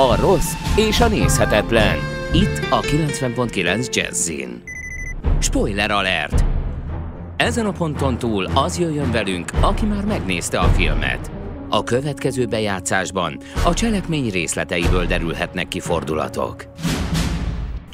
[0.06, 1.98] a rossz és a nézhetetlen.
[2.34, 4.62] Itt a 90.9 Jazzin.
[5.40, 6.46] Spoiler alert!
[7.38, 11.32] Ezen a ponton túl az jöjjön velünk, aki már megnézte a filmet.
[11.70, 16.66] A következő bejátszásban a cselekmény részleteiből derülhetnek ki fordulatok.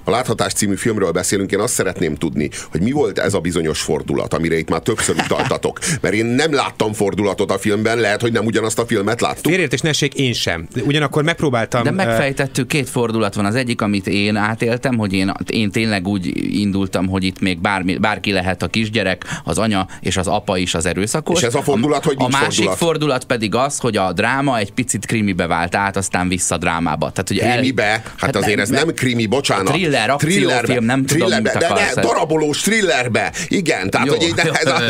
[0.04, 3.82] A Láthatás című filmről beszélünk, én azt szeretném tudni, hogy mi volt ez a bizonyos
[3.82, 5.80] fordulat, amire itt már többször utaltatok.
[6.02, 9.52] Mert én nem láttam fordulatot a filmben, lehet, hogy nem ugyanazt a filmet láttuk.
[9.52, 10.68] Félértés nessék, én sem.
[10.86, 11.84] Ugyanakkor megpróbáltam...
[11.84, 13.46] De megfejtettük, két fordulat van.
[13.46, 17.98] Az egyik, amit én átéltem, hogy én, én tényleg úgy indultam, hogy itt még bármi,
[17.98, 21.42] bárki lehet a kisgyerek, az anya és az apa is az erőszakos.
[21.42, 22.78] És ez a fordulat, hogy A másik fordulat?
[22.78, 27.12] fordulat pedig az, hogy a dráma egy picit krimibe vált át, aztán vissza drámába.
[27.12, 27.84] Tehát, hogy el- Krimibe?
[27.84, 29.68] Hát, hát azért ez nem krimi, bocsánat.
[29.92, 31.94] Thriller, akciófilm, nem tudom, thrillerbe, mit de, akarsz.
[31.94, 33.32] de darabolós thrillerbe.
[33.48, 34.82] Igen, tehát, Jó, hogy jó, ez a,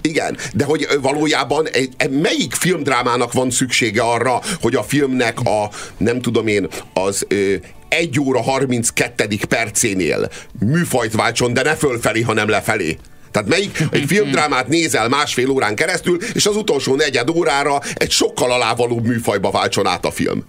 [0.00, 6.20] igen, de hogy valójában egy, melyik filmdrámának van szüksége arra, hogy a filmnek a, nem
[6.20, 7.54] tudom én, az ö,
[7.88, 9.28] 1 óra 32.
[9.48, 12.98] percénél műfajt váltson, de ne fölfelé, hanem lefelé.
[13.30, 18.52] Tehát melyik egy filmdrámát nézel másfél órán keresztül, és az utolsó negyed órára egy sokkal
[18.52, 20.44] alávalóbb műfajba váltson át a film.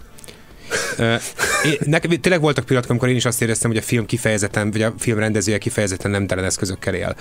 [1.66, 4.82] Én, nekem tényleg voltak pillanatok, amikor én is azt éreztem, hogy a film kifejezetten, vagy
[4.82, 7.16] a film rendezője kifejezetten nem telen eszközökkel él.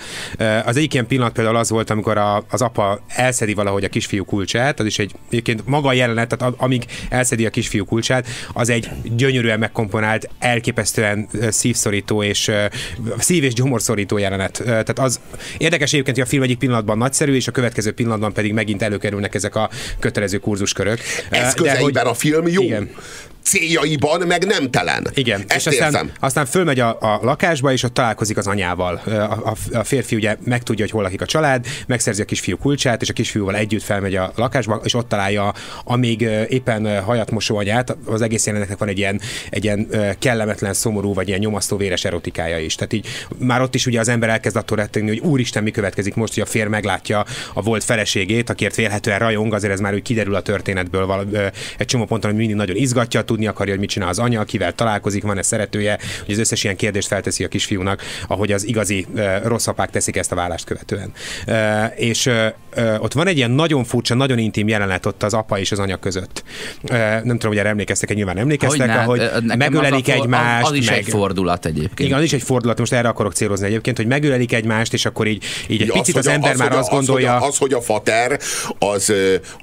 [0.65, 4.25] Az egyik ilyen pillanat például az volt, amikor a, az apa elszedi valahogy a kisfiú
[4.25, 8.69] kulcsát, az is egy, egyébként maga a jelenet, tehát amíg elszedi a kisfiú kulcsát, az
[8.69, 12.51] egy gyönyörűen megkomponált, elképesztően szívszorító és
[13.17, 14.61] szív- és gyomorszorító jelenet.
[14.65, 15.19] Tehát az
[15.57, 19.35] érdekes egyébként, hogy a film egyik pillanatban nagyszerű, és a következő pillanatban pedig megint előkerülnek
[19.35, 20.99] ezek a kötelező kurzuskörök.
[20.99, 22.61] Ö, de Eszközeiben a film jó.
[22.61, 22.89] Igen.
[23.49, 25.07] Céljaiban meg nem telen.
[25.13, 26.11] Igen, Ezt és aztán, érzem.
[26.19, 29.01] aztán fölmegy a, a lakásba, és ott találkozik az anyával.
[29.05, 29.11] A,
[29.49, 33.09] a, a férfi ugye megtudja, hogy hol lakik a család, megszerzi a kisfiú kulcsát, és
[33.09, 37.97] a kisfiúval együtt felmegy a lakásba, és ott találja a még éppen hajat mosó anyát.
[38.05, 39.87] Az egész jelenetnek van egy ilyen, egy ilyen
[40.19, 42.75] kellemetlen, szomorú, vagy ilyen nyomasztó véres erotikája is.
[42.75, 43.07] Tehát így
[43.37, 46.43] már ott is ugye az ember elkezd attól rettegni, hogy úristen, mi következik most, hogy
[46.43, 50.41] a férj meglátja a volt feleségét, akiért vélhetően rajong, azért ez már úgy kiderül a
[50.41, 51.25] történetből vala,
[51.77, 54.73] egy csomó ponton, hogy mindig nagyon izgatja, tudni akarja, hogy mit csinál az anya, kivel
[54.73, 59.07] találkozik, van-e szeretője, hogy az összes ilyen kérdést felteszi a kisfiúnak, ahogy az igazi
[59.43, 61.11] rossz apák teszik ezt a vállást követően.
[61.95, 62.29] És
[62.99, 65.97] ott van egy ilyen nagyon furcsa, nagyon intim jelenet ott az apa és az anya
[65.97, 66.43] között.
[66.89, 70.65] Nem tudom, hogy erre emlékeztek-e, nyilván emlékeztek, Hogyne, ahogy ö, nekem megölelik az egymást.
[70.65, 70.97] Az, az is meg...
[70.97, 71.99] egy fordulat egyébként.
[71.99, 75.27] Igen, az is egy fordulat, most erre akarok célozni egyébként, hogy megölelik egymást, és akkor
[75.27, 77.35] így, így egy Ja, picit az, hogy a- ember már hogy a- azt gondolja...
[77.35, 78.39] Az, hogy a, az, hogy a fater
[78.79, 79.13] az,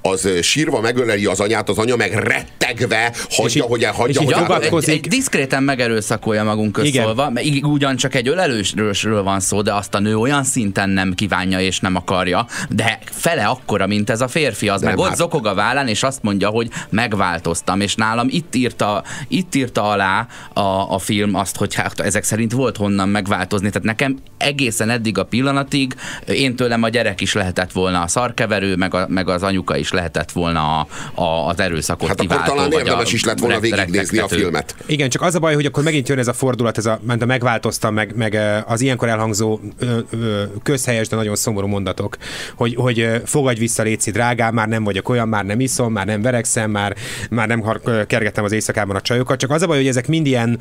[0.02, 4.88] az sírva megöleli az anyát, az anya meg rettegve hagyja, és hagyja, Ja, fogadkozik.
[4.88, 9.98] egy, egy diszkréten megerőszakolja magunk közszólva, mert ugyancsak egy ölelősről van szó, de azt a
[9.98, 14.68] nő olyan szinten nem kívánja és nem akarja, de fele akkora, mint ez a férfi,
[14.68, 18.26] az Nem, meg ott hát- zokog a vállán, és azt mondja, hogy megváltoztam, és nálam
[18.30, 20.60] itt írta, itt írta alá a,
[20.94, 25.24] a film azt, hogy hát ezek szerint volt honnan megváltozni, tehát nekem egészen eddig a
[25.24, 25.94] pillanatig
[26.28, 29.92] én tőlem a gyerek is lehetett volna a szarkeverő, meg, a, meg az anyuka is
[29.92, 30.86] lehetett volna a,
[31.22, 34.74] a, az erőszakot Hát akkor kiváltó, talán érdemes a is lett volna végignézni a filmet.
[34.86, 37.22] Igen, csak az a baj, hogy akkor megint jön ez a fordulat, ez a, ment
[37.22, 42.16] a megváltoztam, meg, meg az ilyenkor elhangzó ö, ö, közhelyes, de nagyon szomorú mondatok,
[42.56, 46.22] hogy, hogy fogadj vissza, Léci, drágám, már nem vagyok olyan, már nem iszom, már nem
[46.22, 46.96] verekszem, már,
[47.30, 47.64] már nem
[48.06, 50.58] kergetem az éjszakában a csajokat, csak az a baj, hogy ezek mind ilyen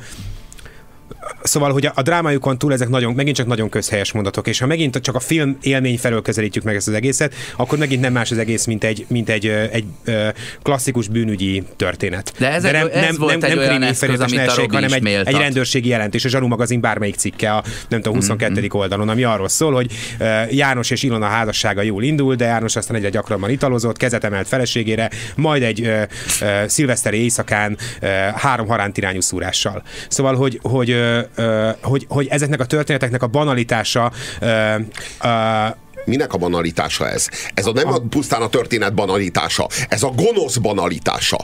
[1.42, 4.66] Szóval, hogy a, a drámájukon túl ezek nagyon, megint csak nagyon közhelyes mondatok, és ha
[4.66, 8.30] megint csak a film élmény felől közelítjük meg ezt az egészet, akkor megint nem más
[8.30, 12.32] az egész, mint egy, mint egy, ö, egy, egy klasszikus bűnügyi történet.
[12.38, 15.02] De ezek- nem, ez nem, volt nem, egy nem olyan eszköz, amit Robi hanem egy,
[15.02, 15.34] méltat.
[15.34, 18.52] egy rendőrségi jelentés, a Zsaru magazin bármelyik cikke a nem tudom, 22.
[18.52, 18.66] Mm-hmm.
[18.70, 19.90] oldalon, ami arról szól, hogy
[20.50, 25.10] János és Ilona házassága jól indul, de János aztán egyre gyakrabban italozott, kezet emelt feleségére,
[25.36, 26.02] majd egy uh,
[26.40, 29.82] uh, szilveszteri éjszakán uh, három haránt irányú szúrással.
[30.08, 30.90] Szóval, hogy, hogy,
[31.82, 34.12] hogy, hogy ezeknek a történeteknek a banalitása
[36.06, 37.28] Minek a banalitása ez?
[37.54, 41.38] Ez a nem a, pusztán a történet banalitása, ez a gonosz banalitása.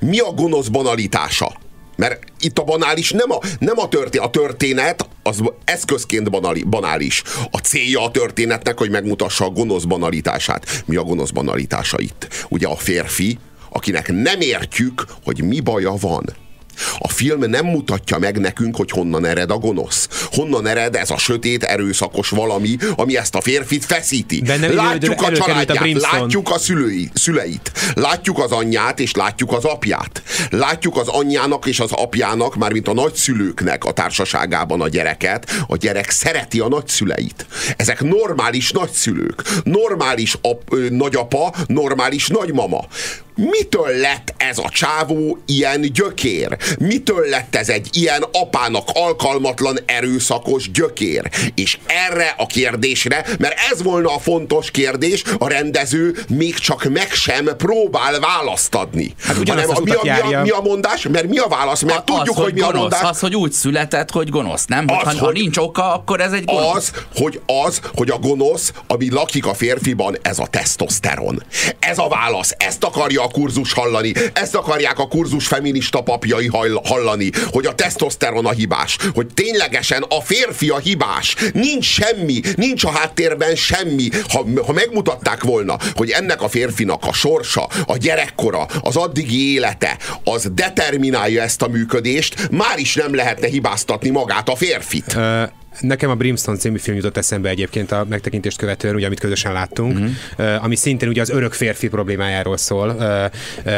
[0.00, 1.52] Mi a gonosz banalitása?
[1.96, 7.22] Mert itt a banális nem a, nem a történet, a történet az eszközként banali, banális.
[7.50, 10.82] A célja a történetnek, hogy megmutassa a gonosz banalitását.
[10.86, 12.46] Mi a gonosz banalitása itt?
[12.48, 13.38] Ugye a férfi,
[13.70, 16.24] akinek nem értjük, hogy mi baja van.
[16.98, 20.08] A film nem mutatja meg nekünk, hogy honnan ered a gonosz.
[20.32, 24.40] Honnan ered ez a sötét, erőszakos valami, ami ezt a férfit feszíti.
[24.42, 26.18] Bennem idő- látjuk a a családját, Brimstone.
[26.20, 30.22] látjuk a szülői, szüleit, látjuk az anyját, és látjuk az apját.
[30.50, 35.50] Látjuk az anyjának és az apjának, mármint a nagyszülőknek a társaságában a gyereket.
[35.66, 37.46] A gyerek szereti a nagyszüleit.
[37.76, 39.42] Ezek normális nagyszülők.
[39.64, 42.84] Normális ap, ö, nagyapa, normális nagymama
[43.36, 46.56] mitől lett ez a csávó ilyen gyökér?
[46.78, 51.30] Mitől lett ez egy ilyen apának alkalmatlan erőszakos gyökér?
[51.54, 57.10] És erre a kérdésre, mert ez volna a fontos kérdés, a rendező még csak meg
[57.10, 59.14] sem próbál választ adni.
[59.22, 61.06] Hát Hanem mi, a, mi, a, mi a mondás?
[61.08, 61.82] Mert mi a válasz?
[61.82, 63.02] Mert tudjuk, az, hogy mi a gonosz, mondás.
[63.02, 64.88] Az, hogy úgy született, hogy gonosz, nem?
[64.88, 66.74] Hogy Az, ha, ha hogy- nincs oka, akkor ez egy gonosz.
[66.76, 71.42] Az, hogy az, hogy a gonosz, ami lakik a férfiban, ez a tesztoszteron.
[71.78, 76.46] Ez a válasz, ezt akarja a kurzus hallani, ezt akarják a kurzus feminista papjai
[76.84, 81.36] hallani, hogy a tesztoszteron a hibás, hogy ténylegesen a férfi a hibás.
[81.52, 84.08] Nincs semmi, nincs a háttérben semmi.
[84.28, 89.98] Ha, ha megmutatták volna, hogy ennek a férfinak a sorsa, a gyerekkora, az addigi élete,
[90.24, 95.14] az determinálja ezt a működést, már is nem lehetne hibáztatni magát a férfit.
[95.16, 95.42] Ö,
[95.80, 99.98] Nekem a Brimstone című film jutott eszembe egyébként a megtekintést követően, ugye, amit közösen láttunk,
[99.98, 100.64] uh-huh.
[100.64, 102.96] ami szintén ugye az örök férfi problémájáról szól,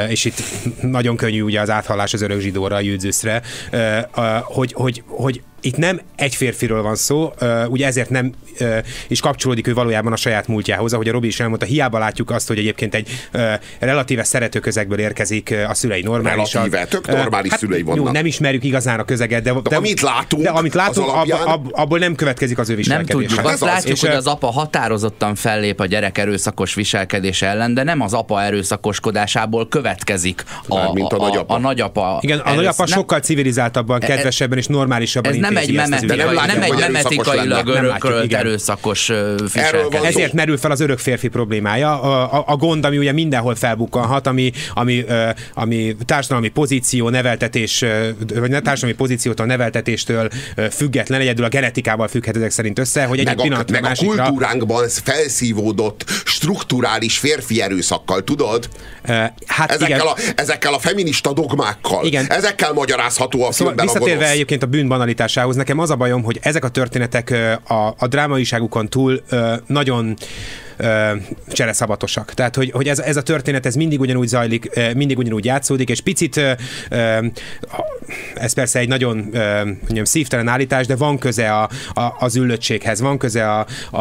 [0.08, 0.42] és itt
[0.80, 2.80] nagyon könnyű ugye az áthallás az örök zsidóra, a
[3.70, 3.98] ö,
[4.42, 7.32] hogy, hogy, hogy itt nem egy férfiről van szó,
[7.68, 8.32] ugye ezért nem
[9.08, 12.48] is kapcsolódik ő valójában a saját múltjához, ahogy a Robi is elmondta, hiába látjuk azt,
[12.48, 13.08] hogy egyébként egy
[13.78, 16.52] relatíve szerető közegből érkezik, a szülei normálisak.
[16.52, 18.04] Relatíve, tök normális szülei vannak.
[18.06, 21.16] Jó, nem ismerjük igazán a közeget, de, de, amit látunk, de amit látunk, az ab,
[21.16, 23.10] alapján- ab, abból nem következik az ő Nem viselkedés.
[23.14, 23.36] tudjuk.
[23.36, 23.68] Hát Azt az.
[23.68, 28.12] látjuk, És, hogy az apa határozottan fellép a gyerek erőszakos viselkedése ellen, de nem az
[28.12, 31.54] apa erőszakoskodásából következik a, Mármint a nagyapa.
[31.54, 32.18] a nagyapa.
[32.20, 35.92] Igen, a erősz- nagyapa nem- sokkal civilizáltabban, kedvesebben és normálisabban Ez nem egy, intézi ezt
[35.92, 36.46] az memetikai, ügyet.
[36.46, 38.40] nem egy memetikailag örökölt igen.
[38.40, 39.12] erőszakos
[39.52, 39.98] viselkedés.
[40.00, 40.04] szó.
[40.04, 44.26] Ezért merül fel az örök férfi problémája, a, a, a gond, ami ugye mindenhol felbukkanhat,
[44.26, 45.04] ami, ami,
[45.54, 47.84] ami társadalmi pozíció, neveltetés,
[48.34, 50.30] vagy társadalmi pozíciótól, neveltetéstől
[50.70, 54.22] független, egyedül a genetikával függhet ezek szerint össze, hogy egy a, pillanatra meg a másikra...
[54.22, 58.68] kultúránkban felszívódott strukturális férfi erőszakkal, tudod?
[59.46, 62.04] Hát igen, Ezekkel a, ezekkel a feminista dogmákkal.
[62.04, 62.26] Igen.
[62.28, 64.32] Ezekkel magyarázható a Szóval filmben a visszatérve gonosz.
[64.32, 64.86] egyébként a bűn
[65.38, 67.30] banalitásához, nekem az a bajom, hogy ezek a történetek
[67.64, 69.22] a, a drámaiságukon túl
[69.66, 70.16] nagyon
[71.48, 72.34] csereszabatosak.
[72.34, 76.00] Tehát, hogy, hogy ez, ez a történet, ez mindig ugyanúgy zajlik, mindig ugyanúgy játszódik, és
[76.00, 76.40] picit,
[78.34, 79.16] ez persze egy nagyon
[79.80, 84.00] mondjam, szívtelen állítás, de van köze a, a, az üllöttséghez, van köze a, a,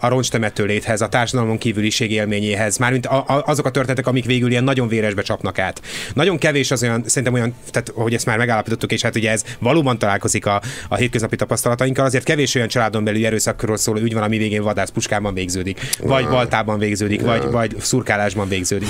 [0.00, 4.50] a, roncstemető léthez, a társadalmon kívüliség élményéhez, mármint a, a, azok a történetek, amik végül
[4.50, 5.80] ilyen nagyon véresbe csapnak át.
[6.14, 9.44] Nagyon kevés az olyan, szerintem olyan, tehát hogy ezt már megállapítottuk, és hát ugye ez
[9.58, 14.22] valóban találkozik a, a hétköznapi tapasztalatainkkal, azért kevés olyan családon belül erőszakról szóló ügy van,
[14.22, 18.88] ami végén vadászpuskában végződik, vagy baltában végződik, vagy, vagy szurkálásban végződik.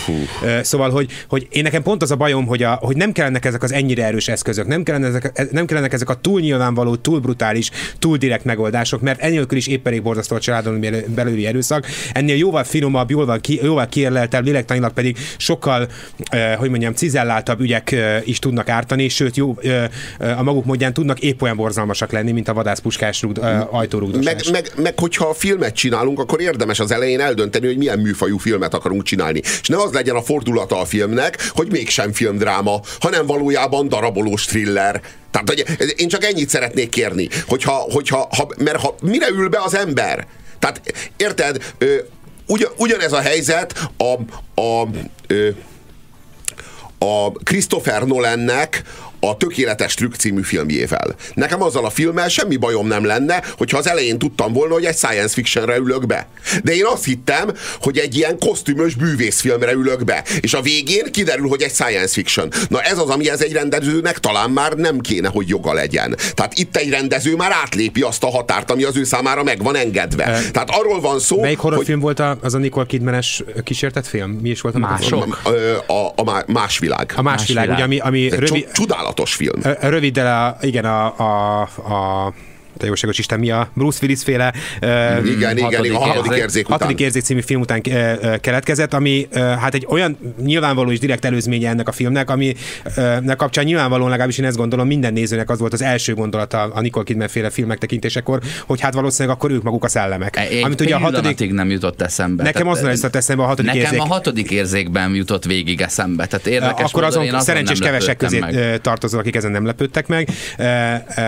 [0.63, 3.63] Szóval, hogy, hogy én nekem pont az a bajom, hogy, a, hogy nem kellenek ezek
[3.63, 7.71] az ennyire erős eszközök, nem kellene ezek, nem kellenek ezek a túl nyilvánvaló, túl brutális,
[7.99, 10.81] túl direkt megoldások, mert ennélkül is épp elég borzasztó a családon
[11.15, 11.87] belüli erőszak.
[12.13, 15.89] Ennél jóval finomabb, jóval, ki, jóval kiérleltebb, lélektanilag pedig sokkal,
[16.31, 20.93] eh, hogy mondjam, cizelláltabb ügyek eh, is tudnak ártani, sőt, jó, eh, a maguk módján
[20.93, 24.25] tudnak épp olyan borzalmasak lenni, mint a vadászpuskás rúd, eh, ajtórúgdosás.
[24.25, 28.75] Meg, meg, meg, hogyha filmet csinálunk, akkor érdemes az elején eldönteni, hogy milyen műfajú filmet
[28.75, 29.39] akarunk csinálni.
[29.39, 35.01] És ne az legyen a fordulata a filmnek, hogy mégsem filmdráma, hanem valójában darabolós thriller.
[35.31, 35.65] Tehát hogy
[35.97, 40.27] én csak ennyit szeretnék kérni, hogyha, hogyha ha, mert ha, mire ül be az ember?
[40.59, 40.81] Tehát
[41.17, 41.97] érted, ö,
[42.47, 44.13] ugyan, ugyanez a helyzet a,
[44.61, 44.89] a,
[45.27, 45.49] ö,
[46.99, 48.83] a Christopher Nolannek
[49.21, 51.15] a Tökéletes Trükk című filmjével.
[51.35, 54.97] Nekem azzal a filmmel semmi bajom nem lenne, hogyha az elején tudtam volna, hogy egy
[54.97, 56.29] science fictionre ülök be.
[56.63, 60.25] De én azt hittem, hogy egy ilyen kosztümös bűvészfilmre ülök be.
[60.41, 62.49] És a végén kiderül, hogy egy science fiction.
[62.69, 66.17] Na ez az, ami ez egy rendezőnek talán már nem kéne, hogy joga legyen.
[66.35, 69.77] Tehát itt egy rendező már átlépi azt a határt, ami az ő számára meg van
[69.77, 70.25] engedve.
[70.53, 74.31] Tehát arról van szó, Melyik hogy horrorfilm volt a, az a Nicole Kidmanes kísértett film?
[74.31, 75.39] Mi is volt a Mások.
[75.87, 77.13] a, a, a má- más világ.
[77.17, 77.79] A más, Más világ, világ.
[77.79, 78.73] ugye, ami, ami rövid, cso-
[79.11, 79.91] csodálatos film.
[79.91, 82.33] Röviddel a, igen, a, a, a
[82.81, 86.43] te jóságos Isten, mi a Bruce Willis féle Igen, igen, hatodik igen, a hatodik érzék.
[86.43, 86.79] érzék után.
[86.79, 87.83] Hatodik érzék című film után
[88.41, 92.55] keletkezett, ami ö, hát egy olyan nyilvánvaló és direkt előzménye ennek a filmnek, ami
[93.23, 96.81] nek kapcsán nyilvánvalóan legalábbis én ezt gondolom, minden nézőnek az volt az első gondolata a
[96.81, 100.37] Nicole Kidman féle filmek tekintésekor, hogy hát valószínűleg akkor ők maguk a szellemek.
[100.37, 102.43] Egy Amit ugye a hatodik, nem jutott eszembe.
[102.43, 104.01] nekem azonnal jutott eszembe a hatodik Nekem érzék.
[104.01, 106.27] a hatodik érzékben jutott végig eszembe.
[106.27, 108.81] Tehát érdekes akkor azon azon szerencsés kevesek közé meg.
[108.81, 110.29] tartozol, akik ezen nem lepődtek meg.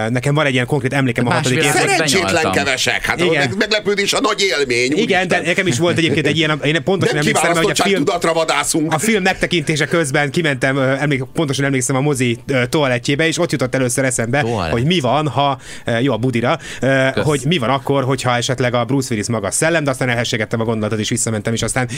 [0.08, 3.04] Nekem van egy ilyen konkrét emlékem a Másfél Szerencsétlen kevesek.
[3.04, 3.54] Hát Igen.
[3.58, 4.92] meglepődés a nagy élmény.
[4.94, 8.04] Igen, de nekem is volt egyébként egy ilyen, én pontosan nem emlékszem, hogy a film,
[8.32, 8.92] vadászunk.
[8.92, 12.38] a film megtekintése közben kimentem, emlék, pontosan emlékszem a mozi
[12.68, 14.72] toalettjébe, és ott jutott először eszembe, Toalett.
[14.72, 15.58] hogy mi van, ha,
[16.00, 19.84] jó a budira, ö, hogy mi van akkor, hogyha esetleg a Bruce Willis maga szellem,
[19.84, 21.88] de aztán elhessegettem a gondolatot, és visszamentem, és aztán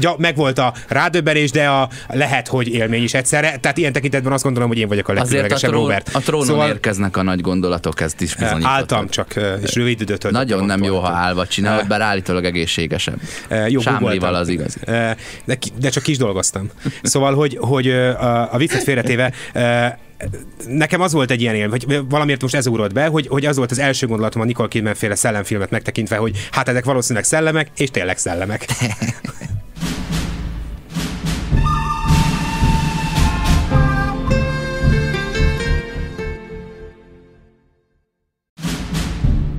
[0.00, 3.56] gya, megvolt a rádöbbenés, de a, lehet, hogy élmény is egyszerre.
[3.56, 6.10] Tehát ilyen tekintetben azt gondolom, hogy én vagyok a legkülönlegesebb Robert.
[6.12, 8.44] a trónon szóval, érkeznek a nagy gondolatok, ezt is ö,
[8.94, 13.20] Álltam csak, és rövid időt Nagyon nem jó, ha állva csinálod, bár állítólag egészségesebb.
[13.68, 14.78] Jó, Sámlival az igazi.
[14.84, 15.14] Eh,
[15.44, 16.70] De, de csak kis dolgoztam.
[17.02, 19.32] Szóval, hogy, hogy a, a viccet félretéve,
[20.66, 23.56] nekem az volt egy ilyen élmény, hogy valamiért most ez ugrott be, hogy, hogy az
[23.56, 27.70] volt az első gondolatom a Nicole Kidman féle szellemfilmet megtekintve, hogy hát ezek valószínűleg szellemek,
[27.76, 28.66] és tényleg szellemek.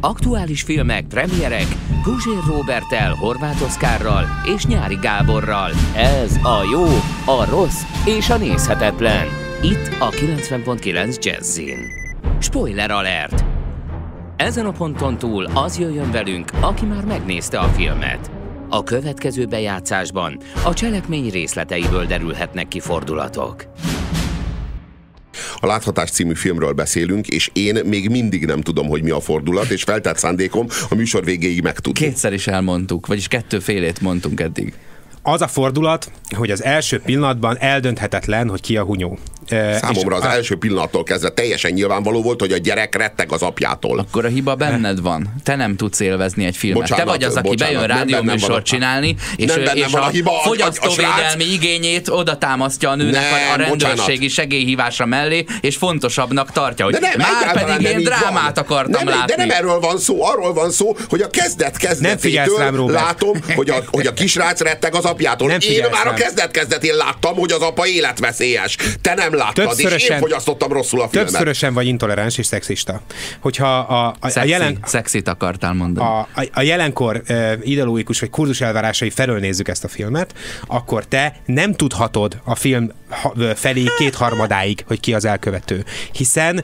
[0.05, 1.67] Aktuális filmek, premierek
[2.03, 4.25] Guzsér Robertel, Horváth Oszkárral
[4.55, 5.71] és Nyári Gáborral.
[5.95, 6.83] Ez a jó,
[7.35, 9.27] a rossz és a nézhetetlen.
[9.61, 11.77] Itt a 90.9 Jazzin.
[12.39, 13.45] Spoiler alert!
[14.35, 18.31] Ezen a ponton túl az jöjjön velünk, aki már megnézte a filmet.
[18.69, 23.65] A következő bejátszásban a cselekmény részleteiből derülhetnek ki fordulatok.
[25.55, 29.69] A Láthatás című filmről beszélünk, és én még mindig nem tudom, hogy mi a fordulat,
[29.69, 32.05] és feltett szándékom a műsor végéig megtudni.
[32.05, 34.73] Kétszer is elmondtuk, vagyis kettő félét mondtunk eddig.
[35.27, 39.17] Az a fordulat, hogy az első pillanatban eldönthetetlen, hogy ki a hunyó.
[39.49, 43.99] Számomra az a- első pillanattól kezdve teljesen nyilvánvaló volt, hogy a gyerek retteg az apjától.
[43.99, 45.33] Akkor a hiba benned van.
[45.43, 46.81] Te nem tudsz élvezni egy filmet.
[46.81, 50.01] Bocsánat, Te vagy az, aki bocsánat, bejön nem rádióműsort a- csinálni, és, nem és van
[50.01, 53.53] a, a hiba, a- a- a fogyasztóvédelmi srác- igényét oda támasztja a nőnek Nem, a,
[53.53, 54.29] a rendőrségi bocsánat.
[54.29, 58.63] segélyhívásra mellé, és fontosabbnak tartja, hogy De nem, már pedig nem én drámát van.
[58.65, 59.35] akartam nem, látni.
[59.35, 62.99] De nem erről van szó, arról van szó, hogy a kezdet Nem kezdetétől Robert.
[63.01, 65.47] látom, hogy a, hogy a kisrác retteg az apjától.
[65.47, 66.15] Nem én már a rám.
[66.15, 68.77] kezdet kezdetén láttam, hogy az apa életveszélyes.
[69.01, 71.29] Te nem láttad, és én Többszörösen- fogyasztottam rosszul a filmet.
[71.29, 73.01] Többszörösen vagy intoleráns és szexista.
[73.39, 76.07] Hogyha a, a, a Szexi, jelen, Szexit akartál mondani.
[76.07, 80.33] a, a, a jelenkor uh, ideológikus vagy kurzus elvárásai felől nézzük ezt a filmet,
[80.67, 82.91] akkor te nem tudhatod a film
[83.55, 85.85] felé kétharmadáig, hogy ki az elkövető.
[86.11, 86.63] Hiszen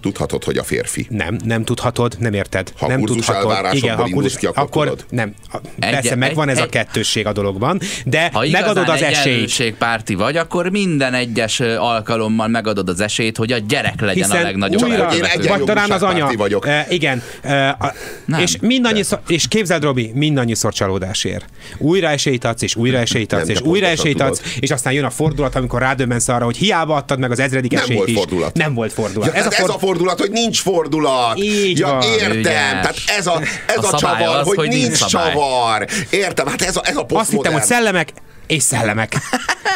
[0.00, 1.06] Tudhatod, hogy a férfi.
[1.10, 2.72] nem, nem tudhatod, nem érted.
[2.78, 3.50] Ha nem kurzus tudhatod.
[3.50, 5.04] elvárásokból indulsz ki, akkor akkor tudod.
[5.10, 5.34] nem.
[5.52, 9.02] A- Egy- Persze, megvan egy- ez a egy- kettősség a dologban, de Ha megadod az
[9.02, 9.26] esélyt.
[9.26, 14.42] egyenlőségpárti vagy, akkor minden egyes alkalommal megadod az esélyt, hogy a gyerek legyen a Hiszen
[14.42, 16.30] legnagyobb újra, Én vagy talán az anya.
[16.36, 16.66] vagyok.
[16.66, 17.22] E, igen.
[17.42, 17.92] E, a,
[18.24, 21.42] Nem, és mindannyiszor, és képzeld, Robi, mindannyiszor csalódás ér.
[21.78, 25.04] Újra esélyt adsz, és újra esélyt adsz, Nem, és újra esélyt adsz, és aztán jön
[25.04, 28.14] a fordulat, amikor rádöbbensz arra, hogy hiába adtad meg az ezredik Nem esélyt volt is.
[28.16, 28.56] fordulat.
[28.56, 29.34] Nem volt fordulat.
[29.46, 31.36] Ez, a ez a fordulat, hogy nincs fordulat.
[31.38, 32.02] Így ja, van.
[32.02, 32.30] értem.
[32.32, 32.52] Ügyes.
[32.52, 35.32] Tehát ez a, ez A a, csavar, az, hogy, hogy nincs szabály.
[35.32, 35.86] csavar.
[36.10, 37.54] Értem, hát ez a, ez a Azt hittem, posztmodern.
[37.54, 38.08] hogy szellemek,
[38.46, 39.16] és szellemek.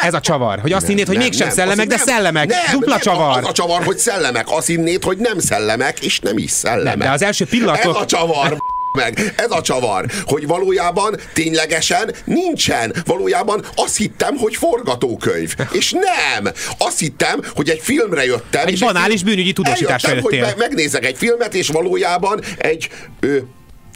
[0.03, 0.59] Ez a csavar.
[0.59, 2.47] Hogy azt Nem, hinnéd, hogy nem, mégsem nem, szellemek, de nem, szellemek.
[2.47, 3.37] Nem, Dupla nem, csavar.
[3.37, 4.45] Az a csavar, hogy szellemek.
[4.49, 6.97] Azt hinnéd, hogy nem szellemek, és nem is szellemek.
[6.97, 8.57] Nem, de az első pillanatok- Ez a csavar,
[8.97, 9.33] meg.
[9.37, 12.95] Ez a csavar, hogy valójában ténylegesen nincsen.
[13.05, 15.53] Valójában azt hittem, hogy forgatókönyv.
[15.71, 16.53] És nem.
[16.77, 18.67] Azt hittem, hogy egy filmre jöttem.
[18.67, 22.89] Egy banális bűnügyi tudósításra eljöttem, hogy me- megnézek egy filmet, és valójában egy
[23.19, 23.37] ö,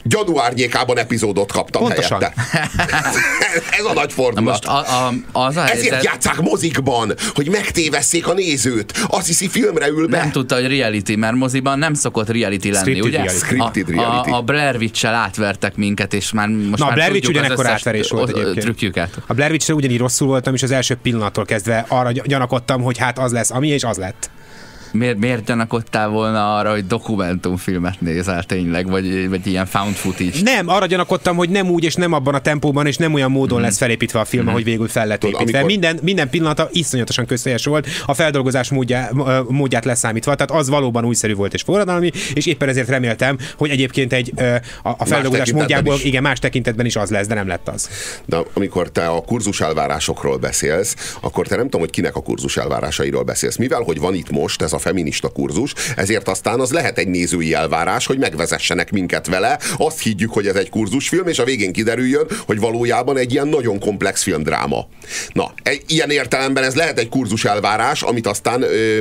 [0.02, 2.20] gyanú árnyékában epizódot kaptam Pontosan.
[2.20, 2.42] helyette.
[3.78, 4.44] Ez a nagy Na fordulat.
[4.44, 8.92] most a, a, az a Ezért helyzet, játszák mozikban, hogy megtévesszék a nézőt.
[9.06, 10.16] Azt hiszi, filmre ül be.
[10.18, 13.16] nem tudta, hogy reality, mert moziban nem szokott reality lenni, Scripted ugye?
[13.16, 13.36] reality.
[13.38, 14.30] Scripted a, reality.
[14.30, 17.66] A, a Blair Witch-sel átvertek minket, és már most Na, a már Blair Witch ugyanekkor
[17.66, 18.58] átverés volt egyébként.
[18.60, 19.10] trükkjüket.
[19.26, 22.98] A Blair Witch-re ugyanígy rosszul voltam, és az első pillanattól kezdve arra gy- gyanakodtam, hogy
[22.98, 24.30] hát az lesz, ami, és az lett.
[24.92, 30.36] Miért, miért gyanakodtál volna arra, hogy dokumentumfilmet nézel tényleg, vagy, vagy ilyen found footage?
[30.42, 33.60] Nem, arra gyanakodtam, hogy nem úgy és nem abban a tempóban és nem olyan módon
[33.60, 35.42] lesz felépítve a film, ahogy végül fel lett építve.
[35.44, 40.68] amikor- Minden, minden pillanata iszonyatosan közteljes volt, a feldolgozás módjá, ö, módját leszámítva, tehát az
[40.68, 44.32] valóban újszerű volt és forradalmi, és éppen ezért reméltem, hogy egyébként egy
[44.82, 46.04] a, a feldolgozás módjából, is.
[46.04, 47.88] igen, más tekintetben is az lesz, de nem lett az.
[48.24, 52.56] De amikor te a kurzus elvárásokról beszélsz, akkor te nem tudom, hogy kinek a kurzus
[52.56, 53.56] elvárásairól beszélsz.
[53.56, 57.54] Mivel, hogy van itt most ez a feminista kurzus, ezért aztán az lehet egy nézői
[57.54, 62.26] elvárás, hogy megvezessenek minket vele, azt higgyük, hogy ez egy kurzusfilm, és a végén kiderüljön,
[62.46, 64.86] hogy valójában egy ilyen nagyon komplex filmdráma.
[65.32, 65.52] Na,
[65.86, 68.98] ilyen értelemben ez lehet egy kurzus elvárás, amit aztán ö,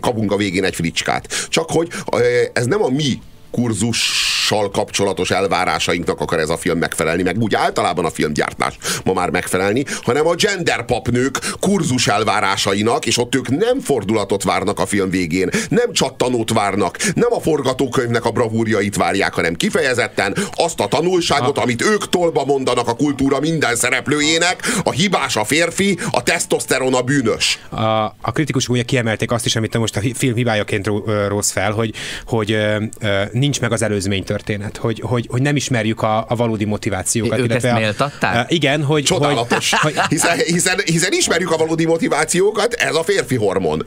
[0.00, 1.46] kapunk a végén egy fricskát.
[1.48, 3.20] Csak hogy ö, ez nem a mi
[3.56, 9.30] kurzussal kapcsolatos elvárásainknak akar ez a film megfelelni, meg úgy általában a filmgyártás ma már
[9.30, 15.10] megfelelni, hanem a gender papnők kurzus elvárásainak, és ott ők nem fordulatot várnak a film
[15.10, 21.58] végén, nem csattanót várnak, nem a forgatókönyvnek a bravúrjait várják, hanem kifejezetten azt a tanulságot,
[21.58, 27.02] amit ők tolba mondanak a kultúra minden szereplőjének, a hibás a férfi, a tesztoszteron a
[27.02, 27.58] bűnös.
[27.70, 27.84] A,
[28.20, 30.90] a kritikusok ugye kiemelték azt is, amit te most a film hibájaként
[31.28, 31.94] rossz fel, hogy,
[32.26, 36.36] hogy ö, ö, nincs meg az előzmény történet, hogy, hogy, hogy nem ismerjük a, a
[36.36, 37.38] valódi motivációkat.
[37.38, 38.52] Ők ezt a, méltatták?
[38.52, 39.02] igen, hogy...
[39.02, 39.74] Csodálatos.
[39.74, 43.86] Hogy, hiszen, hiszen, hiszen ismerjük a valódi motivációkat, ez a férfi hormon.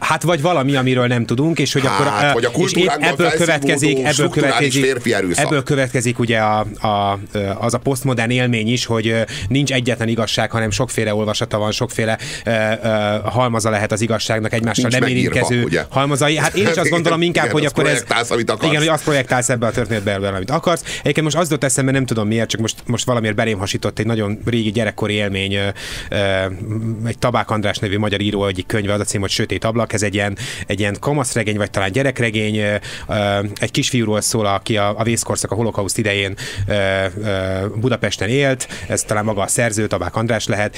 [0.00, 2.32] Hát vagy valami, amiről nem tudunk, és hogy hát, akkor...
[2.32, 2.50] Vagy a
[3.00, 5.44] ebből következik, ebből következik, férfi erőszak.
[5.44, 7.18] ebből következik ugye a, a,
[7.58, 9.14] az a posztmodern élmény is, hogy
[9.48, 12.52] nincs egyetlen igazság, hanem sokféle olvasata van, sokféle uh,
[13.32, 16.36] halmaza lehet az igazságnak egymással nem érintkező halmazai.
[16.36, 18.04] Hát én is azt gondolom inkább, igen, hogy akkor ez...
[18.36, 18.70] Amit akarsz.
[18.70, 20.82] Igen, hogy azt projektálsz ebbe a történetbe, amit akarsz.
[21.00, 24.06] Egyébként most az jutott eszembe, nem tudom miért, csak most, most valamiért belém hasított egy
[24.06, 25.58] nagyon régi gyerekkori élmény,
[27.06, 30.02] egy Tabák András nevű magyar író egyik könyve, az a cím, hogy Sötét ablak, ez
[30.02, 32.60] egy ilyen, egy ilyen kamaszregény, vagy talán gyerekregény,
[33.54, 36.36] egy kisfiúról szól, aki a, a vészkorszak, a holokauszt idején
[37.74, 40.76] Budapesten élt, ez talán maga a szerző, Tabák András lehet,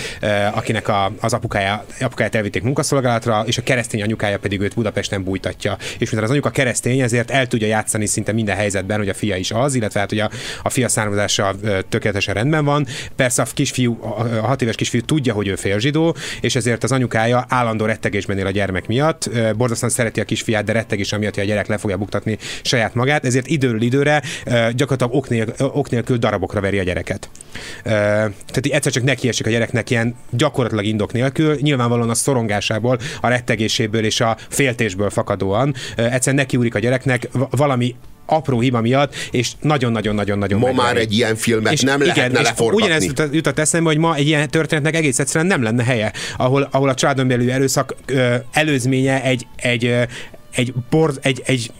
[0.54, 5.76] akinek a, az apukája, apukáját elvitték munkaszolgálatra, és a keresztény anyukája pedig őt Budapesten bújtatja.
[5.98, 9.36] És mivel az anyuka keresztény, ezért el tudja játszani szinte minden helyzetben, hogy a fia
[9.36, 10.30] is az, illetve hát, hogy a,
[10.62, 11.54] a fia származása
[11.88, 12.86] tökéletesen rendben van.
[13.16, 13.98] Persze a kisfiú,
[14.42, 18.46] a hat éves kisfiú tudja, hogy ő félzsidó, és ezért az anyukája állandó rettegésben él
[18.46, 19.30] a gyermek miatt.
[19.56, 23.24] Borzasztóan szereti a kisfiát, de rettegés amiatt, hogy a gyerek le fogja buktatni saját magát,
[23.24, 24.22] ezért időről időre
[24.72, 27.28] gyakorlatilag ok, nélkül, ok nélkül darabokra veri a gyereket.
[27.82, 34.04] Tehát egyszer csak nekiesik a gyereknek ilyen gyakorlatilag indok nélkül, nyilvánvalóan a szorongásából, a rettegéséből
[34.04, 35.74] és a féltésből fakadóan.
[35.96, 37.94] Egyszerűen nekiúrik a gyereknek valami
[38.26, 42.84] apró hiba miatt, és nagyon-nagyon-nagyon-nagyon Ma már egy ilyen filmet és nem igen, lehetne leforgatni.
[42.84, 46.88] Ugyanez jutott eszembe, hogy ma egy ilyen történetnek egész egyszerűen nem lenne helye, ahol, ahol
[46.88, 47.94] a családon belül erőszak
[48.52, 49.94] előzménye egy, egy,
[50.52, 51.70] egy, bor, egy, egy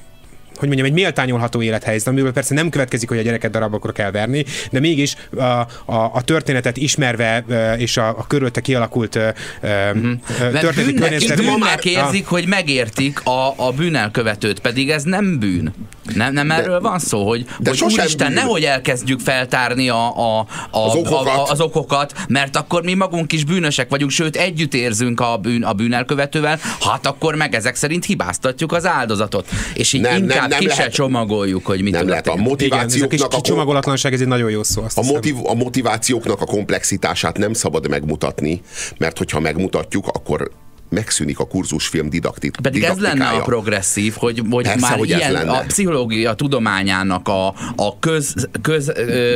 [0.59, 4.45] hogy mondjam, egy méltányolható élethelyzet, amiből persze nem következik, hogy a gyereket darabokra kell verni,
[4.71, 5.67] de mégis a, a,
[6.13, 7.45] a történetet ismerve
[7.79, 10.13] és a, a körülte kialakult mm-hmm.
[10.53, 11.37] történeti környezetet.
[11.37, 12.29] Bűnnek érzik, a...
[12.29, 15.75] hogy megértik a, a bűnelkövetőt, pedig ez nem bűn.
[16.15, 18.37] Nem, nem erről de, van szó, hogy, de hogy úristen, bűn.
[18.37, 20.39] nehogy elkezdjük feltárni a, a,
[20.71, 21.27] a, az, okokat.
[21.27, 25.37] A, a, az okokat, mert akkor mi magunk is bűnösek vagyunk, sőt együtt érzünk a,
[25.37, 29.49] bűn, a bűnelkövetővel, hát akkor meg ezek szerint hibáztatjuk az áldozatot.
[29.75, 32.29] És így nem, inkább nem, nem ki lehet, se csomagoljuk, hogy mit Nem lehet.
[32.29, 34.83] A motivációknak Igen, a csomagolatlanság, ez egy nagyon jó szó.
[34.95, 38.61] a, motiv, a motivációknak a komplexitását nem szabad megmutatni,
[38.99, 40.51] mert hogyha megmutatjuk, akkor
[40.89, 45.33] megszűnik a kurzusfilm didaktik, Pedig ez lenne a progresszív, hogy, hogy Persze, már hogy ilyen
[45.33, 45.51] lenne.
[45.51, 48.93] a pszichológia tudományának a, a köz, köz,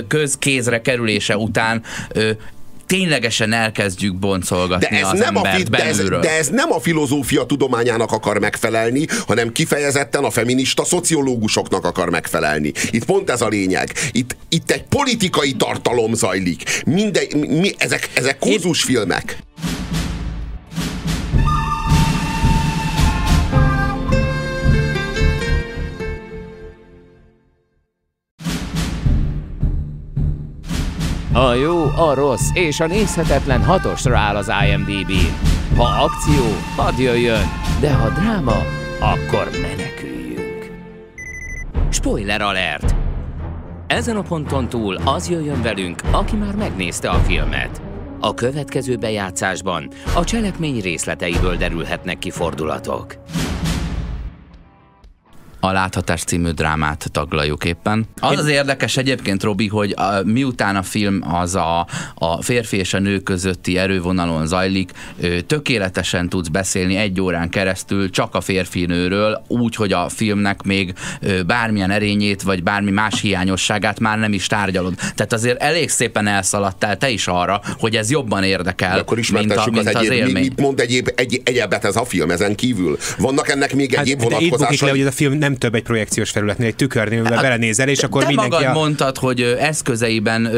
[0.09, 1.83] közkézre kerülése után
[2.87, 6.81] ténylegesen elkezdjük boncolgatni de ez az nem a fi- de ez, de ez nem a
[6.81, 12.73] filozófia tudományának akar megfelelni, hanem kifejezetten a feminista szociológusoknak akar megfelelni.
[12.91, 13.93] Itt pont ez a lényeg.
[14.13, 16.83] Itt, itt egy politikai tartalom zajlik.
[16.87, 19.37] Minden, mi, ezek, ezek kurzusfilmek.
[31.35, 35.13] A jó, a rossz és a nézhetetlen hatosra áll az imdb
[35.77, 36.45] Ha akció,
[36.77, 37.45] hadd jöjjön,
[37.81, 38.57] de ha dráma,
[39.01, 40.71] akkor meneküljünk.
[41.91, 42.95] Spoiler alert!
[43.87, 47.83] Ezen a ponton túl az jöjjön velünk, aki már megnézte a filmet.
[48.21, 53.17] A következő bejátszásban a cselekmény részleteiből derülhetnek ki fordulatok
[55.65, 58.07] a Láthatás című drámát taglaljuk éppen.
[58.21, 62.95] Az az érdekes egyébként, Robi, hogy a, miután a film az a, a férfi és
[62.95, 64.91] a nő közötti erővonalon zajlik,
[65.47, 70.95] tökéletesen tudsz beszélni egy órán keresztül csak a férfi nőről, úgy, hogy a filmnek még
[71.47, 74.95] bármilyen erényét, vagy bármi más hiányosságát már nem is tárgyalod.
[74.95, 79.53] Tehát azért elég szépen elszaladtál te is arra, hogy ez jobban érdekel, De akkor mint,
[79.53, 80.43] a, mint az, az élmény.
[80.43, 82.99] Mit mond egyéb, egy, egyebet ez a film ezen kívül?
[83.19, 84.91] Vannak ennek még hát, egyéb vonatkozásai?
[84.91, 88.03] hogy ez a film nem több egy projekciós felületnél, egy tükörnél, amiben hát, belenézel, és
[88.03, 88.51] akkor te mindenki...
[88.51, 88.73] magad a...
[88.73, 90.51] mondtad, hogy eszközeiben,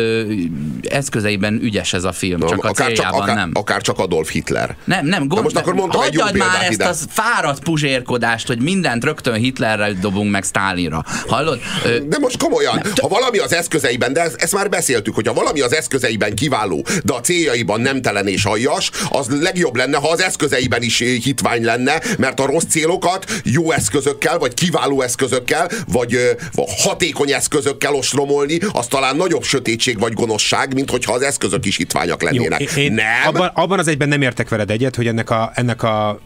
[0.83, 3.51] eszközeiben ügyes ez a film, no, csak a akár céljában csak, akár, nem.
[3.55, 4.77] Akár csak Adolf Hitler.
[4.85, 6.89] Nem, nem, gond, most akkor mondtam egy jó már ezt ide.
[6.89, 11.05] az fáradt puzsérkodást, hogy mindent rögtön Hitlerre dobunk meg Stálinra.
[11.27, 11.61] Hallod?
[12.07, 15.33] De most komolyan, nem, ha valami az eszközeiben, de ezt, ezt már beszéltük, hogy ha
[15.33, 20.23] valami az eszközeiben kiváló, de a céljaiban nemtelen és aljas, az legjobb lenne, ha az
[20.23, 26.19] eszközeiben is hitvány lenne, mert a rossz célokat jó eszközökkel, vagy kiváló kiváló eszközökkel, vagy,
[26.53, 31.77] vagy hatékony eszközökkel ostromolni, az talán nagyobb sötétség vagy gonoszság, mint hogyha az eszközök is
[31.77, 32.75] hitványak lennének.
[32.75, 33.27] Jó, én nem?
[33.27, 36.19] Abban, abban az egyben nem értek veled egyet, hogy ennek a, ennek a, a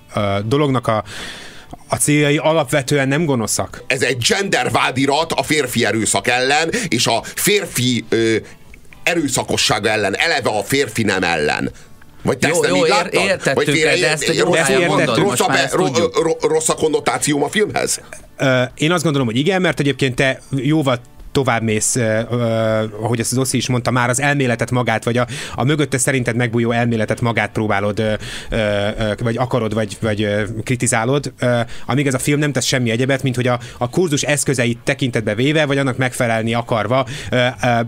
[0.45, 1.05] dolognak a
[1.91, 3.85] a céljai alapvetően nem gonoszak.
[3.87, 8.37] Ez egy gendervádirat a férfi erőszak ellen, és a férfi ö,
[9.03, 11.71] erőszakosság ellen, eleve a férfi nem ellen.
[12.29, 13.15] Vagy te jó, ezt nem jó, így láttad?
[13.15, 18.01] Értettük, Vagy félre, de ezt egy rossz, mondod, rossz, a, rossz a konnotációm a filmhez?
[18.75, 21.01] Én azt gondolom, hogy igen, mert egyébként te jóval
[21.33, 21.97] tovább mész,
[23.01, 26.37] ahogy ezt az Oszi is mondta, már az elméletet magát, vagy a, a mögötte szerinted
[26.37, 28.19] megbújó elméletet magát próbálod,
[29.19, 30.29] vagy akarod, vagy, vagy
[30.65, 31.33] kritizálod,
[31.87, 35.35] amíg ez a film nem tesz semmi egyebet, mint hogy a, a kurzus eszközeit tekintetbe
[35.35, 37.07] véve, vagy annak megfelelni akarva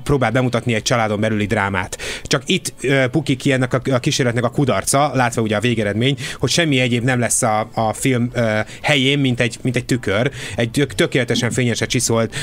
[0.02, 1.98] próbál bemutatni egy családon belüli drámát.
[2.22, 2.74] Csak itt
[3.10, 7.04] pukik ki ennek a, a kísérletnek a kudarca, látva ugye a végeredmény, hogy semmi egyéb
[7.04, 8.30] nem lesz a, a film
[8.82, 12.34] helyén, mint egy, mint egy tükör, egy tökéletesen fényesen csiszolt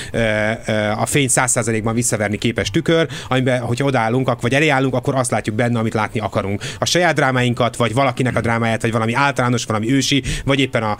[0.92, 5.56] a fény 100%-ban visszaverni képes tükör, amiben, hogy odállunk, vagy elé állunk, akkor azt látjuk
[5.56, 6.62] benne, amit látni akarunk.
[6.80, 10.98] A saját drámáinkat, vagy valakinek a drámáját, vagy valami általános, valami ősi, vagy éppen a,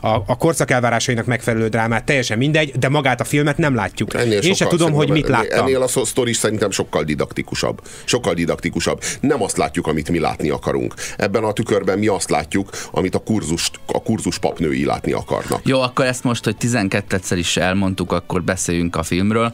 [0.00, 4.14] a, a korszak elvárásainak megfelelő drámát, teljesen mindegy, de magát a filmet nem látjuk.
[4.14, 5.66] Ennél Én sem tudom, hogy mit láttam.
[5.66, 7.80] Ennél a sztori szerintem sokkal didaktikusabb.
[8.04, 9.02] Sokkal didaktikusabb.
[9.20, 10.94] Nem azt látjuk, amit mi látni akarunk.
[11.16, 15.60] Ebben a tükörben mi azt látjuk, amit a kurzust, a kurzus papnői látni akarnak.
[15.64, 19.52] Jó, akkor ezt most, hogy 12-szer is elmondtuk, akkor beszéljünk a filmről,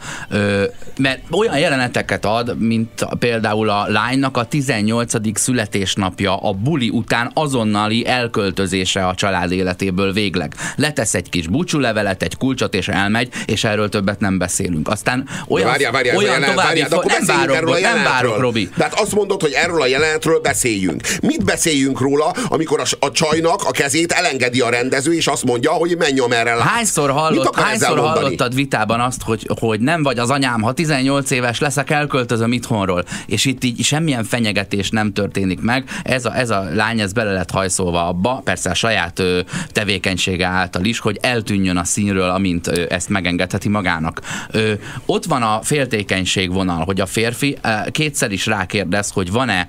[0.98, 5.38] mert olyan jeleneteket ad, mint például a lánynak a 18.
[5.38, 10.54] születésnapja a buli után azonnali elköltözése a család életéből végleg.
[10.76, 14.88] Letesz egy kis búcsúlevelet, egy kulcsot és elmegy, és erről többet nem beszélünk.
[14.88, 18.68] Aztán olyan, várjál, várjál, olyan jelen, várjál, fo- nem várok, nem várok, Robi.
[18.76, 21.02] Tehát azt mondod, hogy erről a jelenetről beszéljünk.
[21.22, 25.70] Mit beszéljünk róla, amikor a, a csajnak a kezét elengedi a rendező, és azt mondja,
[25.70, 30.30] hogy menj erre Hányszor, hallott, hányszor hallottad vitában azt, hogy hogy, hogy nem vagy az
[30.30, 33.04] anyám, ha 18 éves leszek, elköltözöm itthonról.
[33.26, 35.84] És itt így semmilyen fenyegetés nem történik meg.
[36.02, 40.46] Ez a, ez a lány, ez bele lett hajszolva abba, persze a saját ö, tevékenysége
[40.46, 44.20] által is, hogy eltűnjön a színről, amint ö, ezt megengedheti magának.
[44.50, 44.72] Ö,
[45.06, 47.58] ott van a féltékenység vonal, hogy a férfi
[47.90, 49.66] kétszer is rákérdez, hogy van-e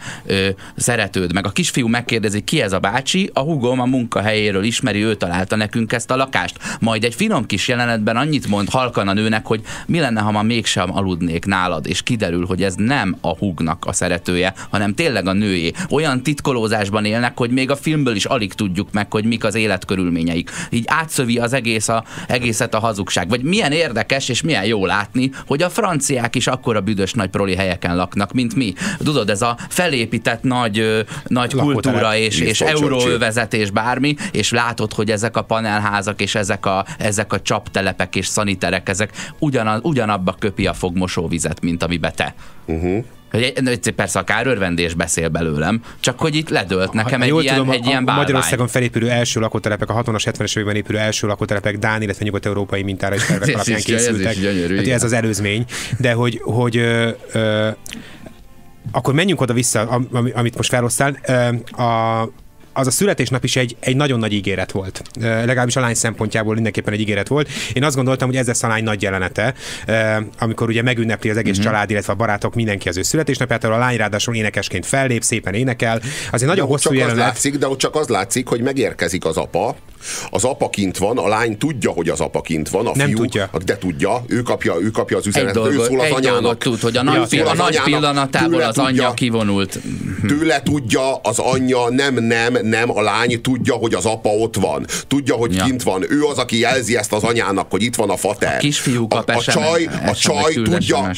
[0.75, 5.15] szeretőd, meg a kisfiú megkérdezi, ki ez a bácsi, a hugom a munkahelyéről ismeri, ő
[5.15, 6.57] találta nekünk ezt a lakást.
[6.79, 10.41] Majd egy finom kis jelenetben annyit mond halkan a nőnek, hogy mi lenne, ha ma
[10.41, 15.33] mégsem aludnék nálad, és kiderül, hogy ez nem a húgnak a szeretője, hanem tényleg a
[15.33, 15.71] nőjé.
[15.89, 20.51] Olyan titkolózásban élnek, hogy még a filmből is alig tudjuk meg, hogy mik az életkörülményeik.
[20.69, 23.29] Így átszövi az egész a, egészet a hazugság.
[23.29, 27.55] Vagy milyen érdekes és milyen jó látni, hogy a franciák is akkora büdös nagy proli
[27.55, 28.73] helyeken laknak, mint mi.
[28.97, 35.11] Tudod, ez a felépített nagy, nagy kultúra és, és euróövezet és bármi, és látod, hogy
[35.11, 39.11] ezek a panelházak és ezek a, ezek a csaptelepek és szaniterek, ezek
[39.43, 42.35] ugyanaz, ugyanabba köpi a fogmosóvizet, mint amibe te.
[42.65, 43.03] Uh-huh.
[43.31, 47.71] Hogy persze a kárörvendés beszél belőlem, csak hogy itt ledölt nekem ha, egy, ilyen, tudom,
[47.71, 52.01] egy ilyen a Magyarországon felépülő első lakótelepek, a 60-as, 70-es években épülő első lakótelepek Dán,
[52.01, 54.31] illetve nyugat-európai mintára is tervek alapján készültek.
[54.31, 55.65] Ez, gyönyörű, hát ez az előzmény.
[55.99, 57.69] De hogy, hogy ö, ö,
[58.91, 59.81] akkor menjünk oda-vissza,
[60.33, 61.17] amit most felosztál.
[61.71, 62.29] A,
[62.73, 65.01] az a születésnap is egy, egy nagyon nagy ígéret volt.
[65.19, 67.49] Legalábbis a lány szempontjából mindenképpen egy ígéret volt.
[67.73, 69.53] Én azt gondoltam, hogy ez lesz a lány nagy jelenete,
[70.39, 71.71] amikor ugye megünnepli az egész uh-huh.
[71.71, 76.01] család, illetve a barátok mindenki az ő születésnapját, a lány ráadásul énekesként fellép, szépen énekel.
[76.31, 77.19] Azért nagyon de hosszú csak jelenet.
[77.19, 79.75] Az látszik, de ott csak az látszik, hogy megérkezik az apa,
[80.29, 83.17] az apa kint van, a lány tudja, hogy az apa kint van, a nem fiú,
[83.17, 83.49] tudja.
[83.65, 86.57] de tudja, ő kapja, ő kapja az üzenetet, ő szól az egy anyának.
[86.57, 89.79] tud, hogy a nagy, ja, a nagy pillanatából az tudja, anyja kivonult.
[90.27, 94.85] Tőle tudja az anyja, nem, nem, nem, a lány tudja, hogy az apa ott van.
[95.07, 95.63] Tudja, hogy ja.
[95.63, 96.11] kint van.
[96.11, 98.55] Ő az, aki jelzi ezt az anyának, hogy itt van a fater.
[98.55, 101.11] A kisfiú kap a, a csaj, a csaj tudja,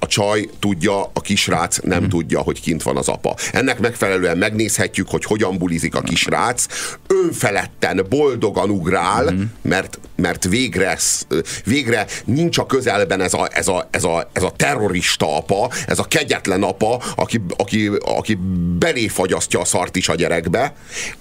[0.00, 2.08] a csaj tudja, a kisrác nem mm.
[2.08, 3.36] tudja, hogy kint van az apa.
[3.52, 6.66] Ennek megfelelően megnézhetjük, hogy hogyan bulizik a kisrác.
[7.06, 9.42] Önfeledten, boldogan ugrál, mm.
[9.62, 10.98] mert, mert végre,
[11.64, 15.98] végre nincs a közelben ez a, ez, a, ez, a, ez a terrorista apa, ez
[15.98, 18.38] a kegyetlen apa, aki, aki, aki
[18.78, 20.74] belé fagyasztja a szart is a gyerekbe,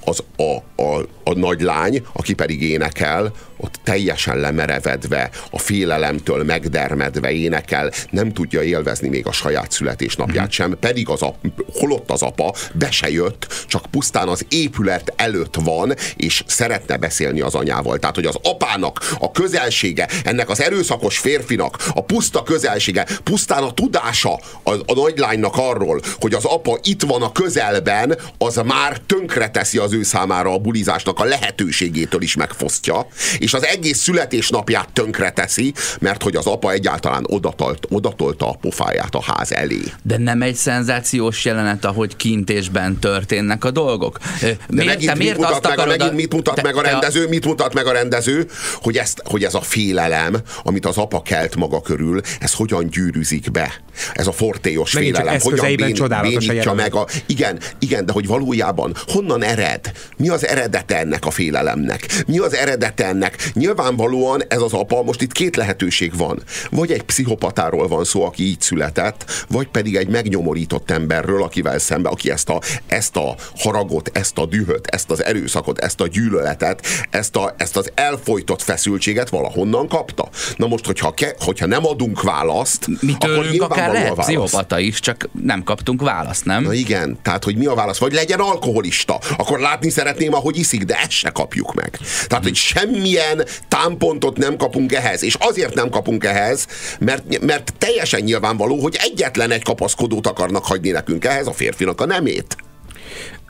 [0.06, 7.32] az a, a, a nagy lány, aki pedig énekel, ott teljesen lemerevedve, a félelemtől megdermedve
[7.32, 10.50] énekel, nem tudja élvezni még a saját születésnapját mm.
[10.50, 11.36] sem, pedig az a,
[11.74, 17.42] holott az apa, be se jött, csak pusztán az épület előtt van, és szeretne beszélni
[17.42, 18.00] az anyával.
[18.00, 23.74] Tehát, hogy az apának a közelsége, ennek az erőszakos férfinak a puszta közelsége, pusztán a
[23.74, 24.34] tudása
[24.64, 29.94] a, a nagylánynak arról, hogy az apa itt van a közelben, az már tönkreteszi az
[29.94, 33.08] ő számára a bulizásnak a lehetőségétől is megfosztja,
[33.38, 38.58] és és az egész születésnapját tönkre teszi, mert hogy az apa egyáltalán odatolt, odatolta a
[38.62, 39.82] pofáját a ház elé.
[40.02, 44.18] De nem egy szenzációs jelenet, ahogy kintésben történnek a dolgok.
[44.42, 46.82] De miért, megint, te miért mit mutat, meg, a, megint mit mutat te- meg a
[46.82, 51.22] rendező, mit mutat meg a rendező, hogy, ezt, hogy ez a félelem, amit az apa
[51.22, 53.74] kelt maga körül, ez hogyan gyűrűzik be.
[54.14, 56.76] Ez a fortéos Megint félelem, hogyan bén, a bénítja jelenet.
[56.76, 57.08] meg a...
[57.26, 59.92] Igen, igen, de hogy valójában honnan ered?
[60.18, 62.24] Mi az eredete ennek a félelemnek?
[62.28, 63.38] Mi az eredete ennek?
[63.54, 66.44] Nyilvánvalóan ez az apa, most itt két lehetőség van.
[66.72, 72.10] Vagy egy pszichopatáról van szó, aki így született, vagy pedig egy megnyomorított emberről, akivel szembe,
[72.10, 76.86] aki ezt a, ezt a haragot, ezt a dühöt, ezt az erőszakot, ezt a gyűlöletet,
[77.10, 80.30] ezt, a, ezt az elfolytott feszültséget valahonnan kapta.
[80.56, 84.26] Na most, hogyha, ke, hogyha nem adunk választ, Mi akkor akár lehet válasz.
[84.26, 86.64] pszichopata is, csak nem kaptunk választ, nem?
[86.64, 87.98] Na igen, tehát hogy mi a válasz?
[87.98, 92.00] Vagy legyen alkoholista, akkor látni szeretném, ahogy iszik, de ezt se kapjuk meg.
[92.28, 93.29] Tehát, hogy semmilyen
[93.68, 96.68] támpontot nem kapunk ehhez, és azért nem kapunk ehhez,
[97.00, 102.06] mert, mert teljesen nyilvánvaló, hogy egyetlen egy kapaszkodót akarnak hagyni nekünk ehhez, a férfinak a
[102.06, 102.56] nemét.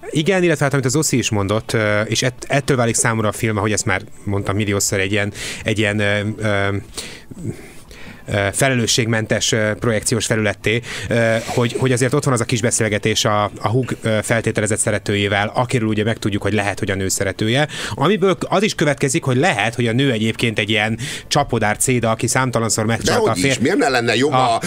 [0.10, 3.58] Igen, illetve hát, amit az Oszi is mondott, és ett, ettől válik számomra a film,
[3.58, 6.76] ahogy ezt már mondtam milliószor, egy ilyen, egy ilyen ö, ö,
[8.54, 10.82] felelősségmentes projekciós felületté,
[11.46, 15.88] hogy, hogy azért ott van az a kis beszélgetés a, a Hug feltételezett szeretőjével, akiről
[15.88, 19.88] ugye megtudjuk, hogy lehet, hogy a nő szeretője, amiből az is következik, hogy lehet, hogy
[19.88, 23.78] a nő egyébként egy ilyen csapodár céda, aki számtalanszor De megcsalta a hogy is, miért
[23.78, 24.62] ne lenne jobb, A- a,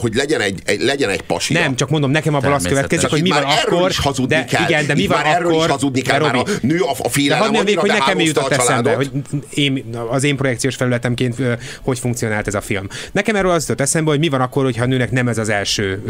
[0.00, 1.60] hogy legyen egy, egy, legyen egy pasia?
[1.60, 4.62] Nem, csak mondom, nekem abból az következik, hogy mi van akkor, is hazudni de kell.
[4.62, 6.90] igen, de mi van már erről akkor, is hazudni kell, de már a nő a,
[6.90, 9.10] a de félelem mondjam még, hogy nekem jutott a eszembe, hogy
[9.50, 11.36] én, az én projekciós felületemként
[11.82, 12.87] hogy funkcionált ez a film.
[13.12, 15.48] Nekem erről az jutott eszembe, hogy mi van akkor, hogyha a nőnek nem ez az
[15.48, 16.02] első,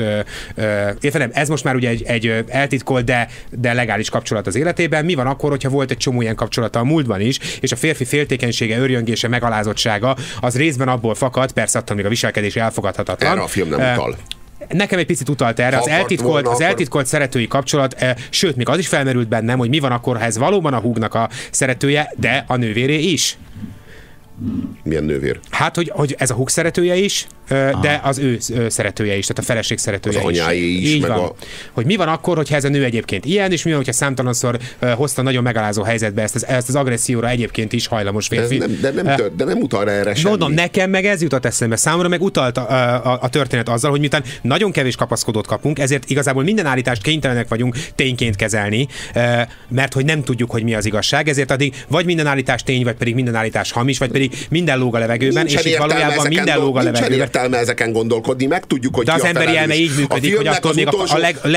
[1.01, 5.05] érted nem, ez most már ugye egy, egy eltitkolt, de, de legális kapcsolat az életében.
[5.05, 8.05] Mi van akkor, hogyha volt egy csomó ilyen kapcsolata a múltban is, és a férfi
[8.05, 13.31] féltékenysége, örjöngése, megalázottsága az részben abból fakad, persze attól még a viselkedés elfogadhatatlan.
[13.31, 14.17] Erre a film nem utal.
[14.69, 18.15] Nekem egy picit utalt erre, Ha az eltitkolt, volna, az akkor- eltitkolt szeretői kapcsolat, eh,
[18.31, 21.15] sőt, még az is felmerült bennem, hogy mi van akkor, ha ez valóban a húgnak
[21.15, 23.37] a szeretője, de a nővéré is.
[24.85, 25.41] Milyen nővér?
[25.51, 27.27] Hát, hogy, hogy ez a húg szeretője is,
[27.81, 30.39] de az ő szeretője is, tehát a feleség szeretője Az is.
[30.41, 31.19] anyáé is, Így meg van.
[31.19, 31.33] a-
[31.73, 34.59] Hogy mi van akkor, hogyha ez a nő egyébként ilyen, és mi van, hogyha számtalanszor
[34.97, 38.57] hozta nagyon megalázó helyzetbe ezt az, ezt az agresszióra egyébként is hajlamos De, férfi.
[38.59, 40.29] nem, de, nem, Eh, tör, de nem utal erre semmi.
[40.29, 41.77] Mondom, nekem meg ez jutott eszembe.
[41.77, 42.71] Számomra meg utalt a,
[43.13, 47.49] a, a történet azzal, hogy miután nagyon kevés kapaszkodót kapunk, ezért igazából minden állítást kénytelenek
[47.49, 48.87] vagyunk tényként kezelni,
[49.69, 52.95] mert hogy nem tudjuk, hogy mi az igazság, ezért addig vagy minden állítás tény, vagy
[52.97, 56.59] pedig minden állítás hamis, vagy pedig minden lóg a levegőben, Nincsen és értelme valójában minden
[56.59, 57.27] lóg a Nincsen levegőben.
[57.27, 60.47] értelme ezeken gondolkodni, meg tudjuk, hogy De ki az a emberi elme így működik, hogy
[60.47, 61.17] attól az még utolsó...
[61.17, 61.49] a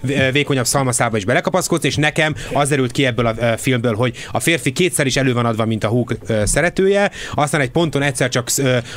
[0.00, 4.72] legvékonyabb szalmaszába is belekapaszkodsz, és nekem az derült ki ebből a filmből, hogy a férfi
[4.72, 8.48] kétszer is elő van adva, mint a húg ö, szeretője, aztán egy ponton egyszer csak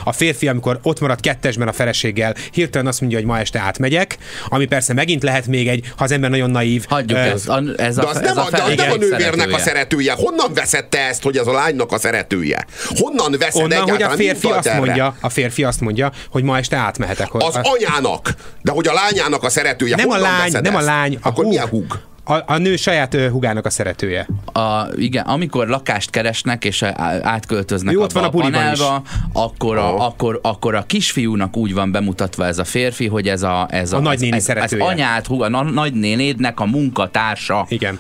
[0.03, 4.17] a férfi, amikor ott marad kettesben a feleséggel, hirtelen azt mondja, hogy ma este átmegyek,
[4.47, 6.85] ami persze megint lehet még egy, ha az ember nagyon naív.
[6.89, 7.49] Hagyjuk ö, ezt.
[7.49, 9.63] A, ez De a, az ez nem a, de az nem a nővérnek a szeretője.
[9.63, 10.13] szeretője.
[10.13, 12.65] Honnan veszette ezt, hogy ez a lánynak a szeretője?
[12.99, 14.17] Honnan veszed Onnan, hogy a egyáltalán?
[14.17, 14.77] Férfi azt erre?
[14.77, 17.33] mondja, a férfi azt mondja, hogy ma este átmehetek.
[17.33, 18.33] Az anyának.
[18.61, 19.95] De hogy a lányának a szeretője.
[19.95, 20.87] nem a lány, veszed nem a ezt?
[20.87, 21.53] lány, a Akkor húg.
[21.53, 21.99] milyen húg?
[22.27, 24.27] A, a nő saját ö, húgának a szeretője.
[24.53, 26.83] a, igen, amikor lakást keresnek és
[27.21, 29.01] átköltöznek Jó, a, ott van a a panelba,
[29.33, 33.67] akkor a, akkor, akkor a kisfiúnak úgy van bemutatva ez a férfi, hogy ez a,
[33.71, 34.83] ez A nagynéni ez, ez, ez szeretője.
[34.83, 37.65] anyát, a na- nagynénédnek a munkatársa.
[37.69, 37.99] Igen.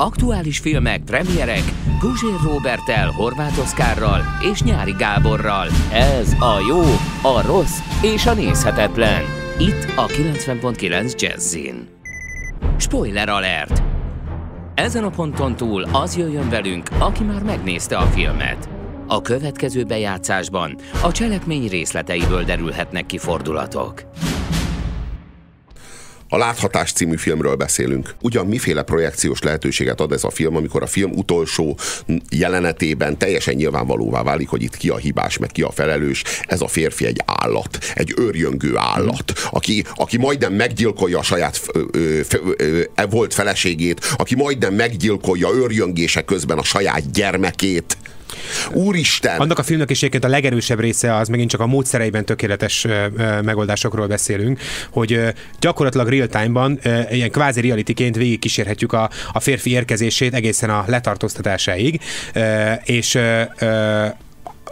[0.00, 1.62] Aktuális filmek, premierek
[2.00, 4.20] Guzsér Robertel, Horváth Oszkárral
[4.52, 5.66] és Nyári Gáborral.
[5.92, 6.80] Ez a jó,
[7.22, 9.22] a rossz és a nézhetetlen.
[9.58, 11.88] Itt a 90.9 Jazzin.
[12.76, 13.82] Spoiler alert!
[14.74, 18.68] Ezen a ponton túl az jöjjön velünk, aki már megnézte a filmet.
[19.06, 24.02] A következő bejátszásban a cselekmény részleteiből derülhetnek ki fordulatok.
[26.28, 28.14] A Láthatás című filmről beszélünk.
[28.22, 31.78] Ugyan miféle projekciós lehetőséget ad ez a film, amikor a film utolsó
[32.30, 36.22] jelenetében teljesen nyilvánvalóvá válik, hogy itt ki a hibás, meg ki a felelős.
[36.46, 41.82] Ez a férfi egy állat, egy őrjöngő állat, aki, aki majdnem meggyilkolja a saját ö,
[41.90, 47.96] ö, ö, ö, ö, volt feleségét, aki majdnem meggyilkolja őrjöngése közben a saját gyermekét.
[48.72, 49.38] Úristen!
[49.38, 52.86] Annak a filmnek is egyébként a legerősebb része az megint csak a módszereiben tökéletes
[53.42, 54.60] megoldásokról beszélünk,
[54.90, 55.20] hogy
[55.60, 60.84] gyakorlatilag real time-ban, ö, ilyen kvázi realityként végig kísérhetjük a, a férfi érkezését egészen a
[60.86, 62.00] letartóztatásáig,
[62.84, 63.18] és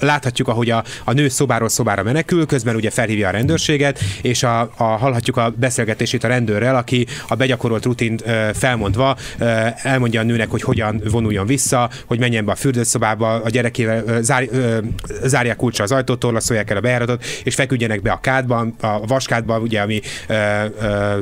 [0.01, 4.61] láthatjuk, ahogy a, a nő szobáról szobára menekül, közben ugye felhívja a rendőrséget, és a,
[4.77, 9.45] a, hallhatjuk a beszélgetését a rendőrrel, aki a begyakorolt rutint ö, felmondva ö,
[9.83, 14.49] elmondja a nőnek, hogy hogyan vonuljon vissza, hogy menjen be a fürdőszobába, a gyerekével zár,
[14.51, 14.79] ö,
[15.25, 19.59] zárják kulcsra az ajtót, torlaszolják el a bejáratot, és feküdjenek be a kádba, a vaskádba,
[19.59, 20.35] ugye, ami ö,
[20.81, 21.21] ö,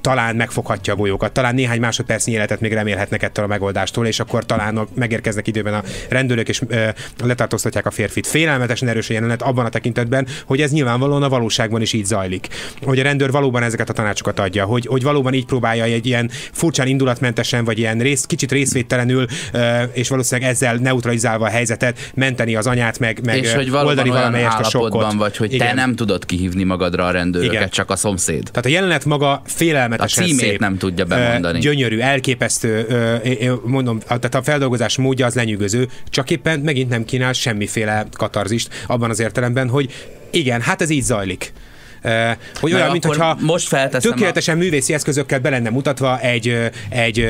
[0.00, 4.46] talán megfoghatja a bolyókat, talán néhány másodpercnyi életet még remélhetnek ettől a megoldástól, és akkor
[4.46, 6.88] talán megérkeznek időben a rendőrök, és ö,
[7.24, 8.26] letartóztatják a férfit.
[8.26, 12.48] Félelmetesen erős a jelenet abban a tekintetben, hogy ez nyilvánvalóan a valóságban is így zajlik.
[12.82, 16.30] Hogy a rendőr valóban ezeket a tanácsokat adja, hogy, hogy valóban így próbálja egy ilyen
[16.52, 19.26] furcsán indulatmentesen, vagy ilyen rész, kicsit részvételenül,
[19.92, 24.58] és valószínűleg ezzel neutralizálva a helyzetet, menteni az anyát, meg, meg és hogy oldani valamelyest
[24.58, 25.12] a sokkot.
[25.12, 25.66] vagy hogy Igen.
[25.66, 27.68] te nem tudod kihívni magadra a rendőröket, Igen.
[27.68, 28.42] csak a szomszéd.
[28.42, 31.58] Tehát a jelenet maga félelmetesen a címét szép, nem tudja bemondani.
[31.58, 32.86] Gyönyörű, elképesztő,
[33.64, 39.10] mondom, tehát a feldolgozás módja az lenyűgöző, csak éppen megint nem kínál semmiféle katarzist abban
[39.10, 39.92] az értelemben, hogy
[40.30, 41.52] igen, hát ez így zajlik
[42.60, 44.58] hogy olyan, mintha most tökéletesen a...
[44.58, 47.28] művészi eszközökkel be lenne mutatva egy, egy,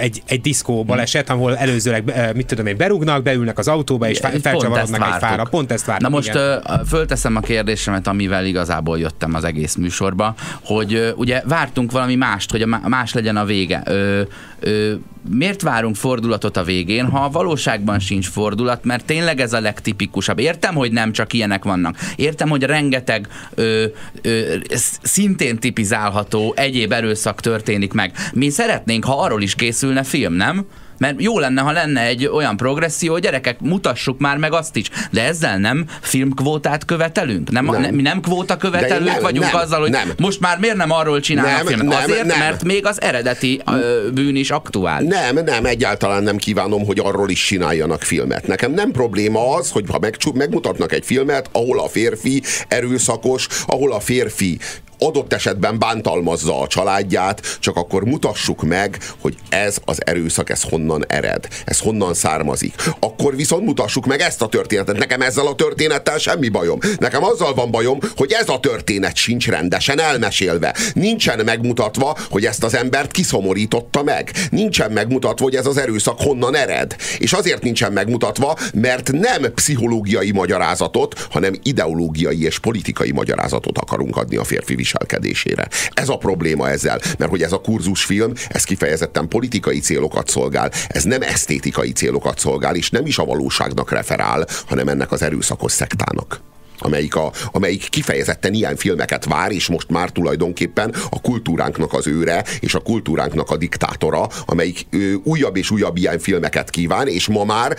[0.00, 5.06] egy, egy diszkó baleset, ahol előzőleg, mit tudom én, berúgnak, beülnek az autóba, és felcsavarodnak
[5.06, 5.44] egy fára.
[5.44, 6.08] Pont ezt vártuk.
[6.08, 6.84] Na most igen.
[6.88, 10.34] fölteszem a kérdésemet, amivel igazából jöttem az egész műsorba,
[10.64, 13.82] hogy ugye vártunk valami mást, hogy a más legyen a vége.
[13.84, 14.22] Ö,
[14.60, 14.94] ö,
[15.28, 20.38] miért várunk fordulatot a végén, ha a valóságban sincs fordulat, mert tényleg ez a legtipikusabb.
[20.38, 21.98] Értem, hogy nem csak ilyenek vannak.
[22.16, 23.84] Értem, hogy rengeteg ö,
[24.22, 24.54] ö,
[25.02, 28.12] szintén tipizálható egyéb erőszak történik meg.
[28.32, 30.66] Mi szeretnénk, ha arról is készülne film, nem?
[30.98, 34.90] Mert jó lenne, ha lenne egy olyan progresszió, hogy gyerekek, mutassuk már meg azt is.
[35.10, 37.50] De ezzel nem filmkvótát követelünk?
[37.50, 37.80] Nem, nem.
[37.80, 40.12] nem mi nem kvóta követelők nem, vagyunk nem, azzal, hogy nem.
[40.18, 41.86] most már miért nem arról csinálnak nem, filmet?
[41.86, 42.38] Nem, Azért, nem.
[42.38, 45.08] mert még az eredeti ö, bűn is aktuális.
[45.08, 48.46] Nem, nem, egyáltalán nem kívánom, hogy arról is csináljanak filmet.
[48.46, 53.92] Nekem nem probléma az, hogy ha meg, megmutatnak egy filmet, ahol a férfi erőszakos, ahol
[53.92, 54.58] a férfi
[55.06, 61.04] adott esetben bántalmazza a családját, csak akkor mutassuk meg, hogy ez az erőszak, ez honnan
[61.08, 62.74] ered, ez honnan származik.
[63.00, 64.98] Akkor viszont mutassuk meg ezt a történetet.
[64.98, 66.78] Nekem ezzel a történettel semmi bajom.
[66.98, 70.74] Nekem azzal van bajom, hogy ez a történet sincs rendesen elmesélve.
[70.94, 74.30] Nincsen megmutatva, hogy ezt az embert kiszomorította meg.
[74.50, 76.96] Nincsen megmutatva, hogy ez az erőszak honnan ered.
[77.18, 84.36] És azért nincsen megmutatva, mert nem pszichológiai magyarázatot, hanem ideológiai és politikai magyarázatot akarunk adni
[84.36, 85.68] a férfi viselkedésére.
[85.94, 91.02] Ez a probléma ezzel, mert hogy ez a kurzusfilm, ez kifejezetten politikai célokat szolgál, ez
[91.02, 96.40] nem esztétikai célokat szolgál, és nem is a valóságnak referál, hanem ennek az erőszakos szektának
[96.78, 102.44] amelyik, a, amelyik kifejezetten ilyen filmeket vár, és most már tulajdonképpen a kultúránknak az őre,
[102.60, 107.44] és a kultúránknak a diktátora, amelyik ő, újabb és újabb ilyen filmeket kíván, és ma
[107.44, 107.76] már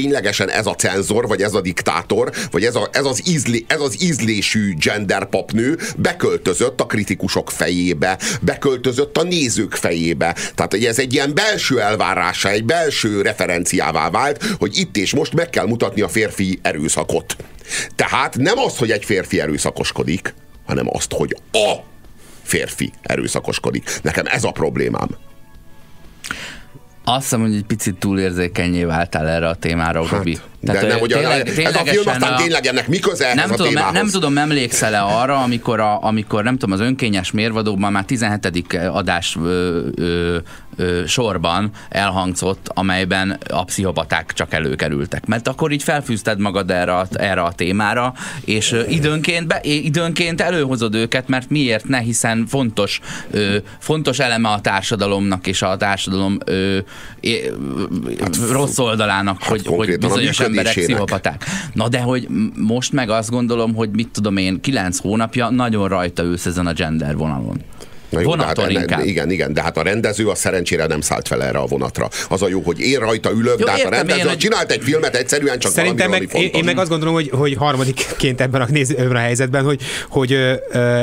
[0.00, 3.80] ténylegesen ez a cenzor, vagy ez a diktátor, vagy ez, a, ez, az, ízlé, ez
[3.80, 10.36] az ízlésű genderpapnő beköltözött a kritikusok fejébe, beköltözött a nézők fejébe.
[10.54, 15.34] Tehát hogy ez egy ilyen belső elvárása, egy belső referenciává vált, hogy itt és most
[15.34, 17.36] meg kell mutatni a férfi erőszakot.
[17.96, 20.34] Tehát nem az, hogy egy férfi erőszakoskodik,
[20.66, 21.74] hanem azt, hogy a
[22.42, 23.90] férfi erőszakoskodik.
[24.02, 25.08] Nekem ez a problémám.
[27.10, 30.38] Azt hiszem, hogy egy picit túlérzékenyé váltál erre a témára, hát, Robi.
[30.64, 33.34] Tehát, de nem, hogy tényleg, a, ez a film aztán a, tényleg ennek mi köze
[33.34, 33.92] nem a tudom, témához?
[33.92, 38.78] Nem tudom, emlékszel-e arra, amikor, a, amikor nem tudom, az önkényes mérvadóban már 17.
[38.92, 40.36] adás ö, ö,
[40.76, 45.26] ö, sorban elhangzott, amelyben a pszichopaták csak előkerültek.
[45.26, 50.94] Mert akkor így felfűzted magad erre, a, erre a témára, és időnként, be, időnként előhozod
[50.94, 53.00] őket, mert miért ne, hiszen fontos,
[53.30, 56.78] ö, fontos eleme a társadalomnak és a társadalom ö,
[57.20, 57.50] é,
[58.20, 61.44] hát, rossz oldalának, hát hogy, hogy bizonyos emberek pszichopaták.
[61.72, 66.22] Na de hogy most meg azt gondolom, hogy mit tudom én, kilenc hónapja nagyon rajta
[66.22, 67.62] ülsz ezen a gender vonalon.
[68.10, 71.42] Na jó, hát enne, igen, igen, de hát a rendező a szerencsére nem szállt fel
[71.42, 72.08] erre a vonatra.
[72.28, 74.82] Az a jó, hogy én rajta ülök, jó, de hát a rendező én, csinált egy
[74.82, 78.60] filmet egyszerűen csak Szerintem valami, meg, én, én, meg azt gondolom, hogy, hogy harmadikként ebben
[78.60, 81.00] a, néz, ebben a helyzetben, hogy, hogy ö, ö,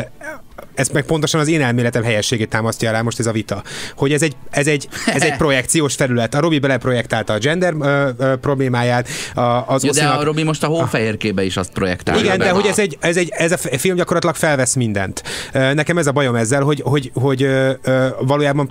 [0.76, 3.63] ez meg pontosan az én elméletem helyességét támasztja alá most ez a vita,
[3.95, 6.36] hogy ez egy, ez egy, ez egy projekciós felület.
[6.36, 9.07] A Robi beleprojektálta a gender ö, ö, problémáját.
[9.34, 12.23] A, az ja, de a Robi most a hófehérkébe is azt projektálja.
[12.23, 15.23] Igen, de hogy ez, egy, ez, egy, ez a film gyakorlatilag felvesz mindent.
[15.51, 18.69] Nekem ez a bajom ezzel, hogy, hogy, hogy ö, ö, valójában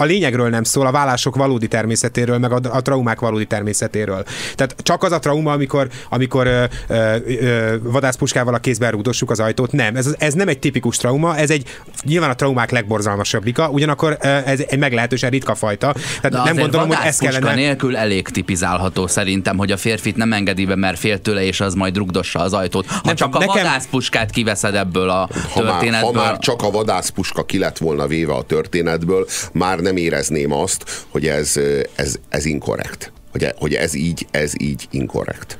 [0.00, 4.24] a lényegről nem szól, a vállások valódi természetéről, meg a, a traumák valódi természetéről.
[4.54, 9.40] Tehát csak az a trauma, amikor, amikor ö, ö, ö, vadászpuskával a kézben rúdossuk az
[9.40, 9.96] ajtót, nem.
[9.96, 11.64] Ez, ez nem egy tipikus trauma, ez egy
[12.02, 15.94] nyilván a traumák legborzalmasabbika, ugyanakkor ez egy meglehetősen ritka fajta.
[16.20, 17.54] Tehát nem gondolom, hogy ez kellene...
[17.54, 21.74] nélkül elég tipizálható szerintem, hogy a férfit nem engedi be, mert fél tőle, és az
[21.74, 22.86] majd rugdossa az ajtót.
[22.86, 23.54] Ha nem, csak a nekem...
[23.54, 26.12] vadászpuskát kiveszed ebből a ha történetből.
[26.12, 30.52] Már, ha már csak a vadászpuska ki lett volna véve a történetből, már nem érezném
[30.52, 31.56] azt, hogy ez,
[31.94, 33.12] ez, ez inkorrekt.
[33.30, 35.58] Hogy, hogy ez így, ez így inkorrekt.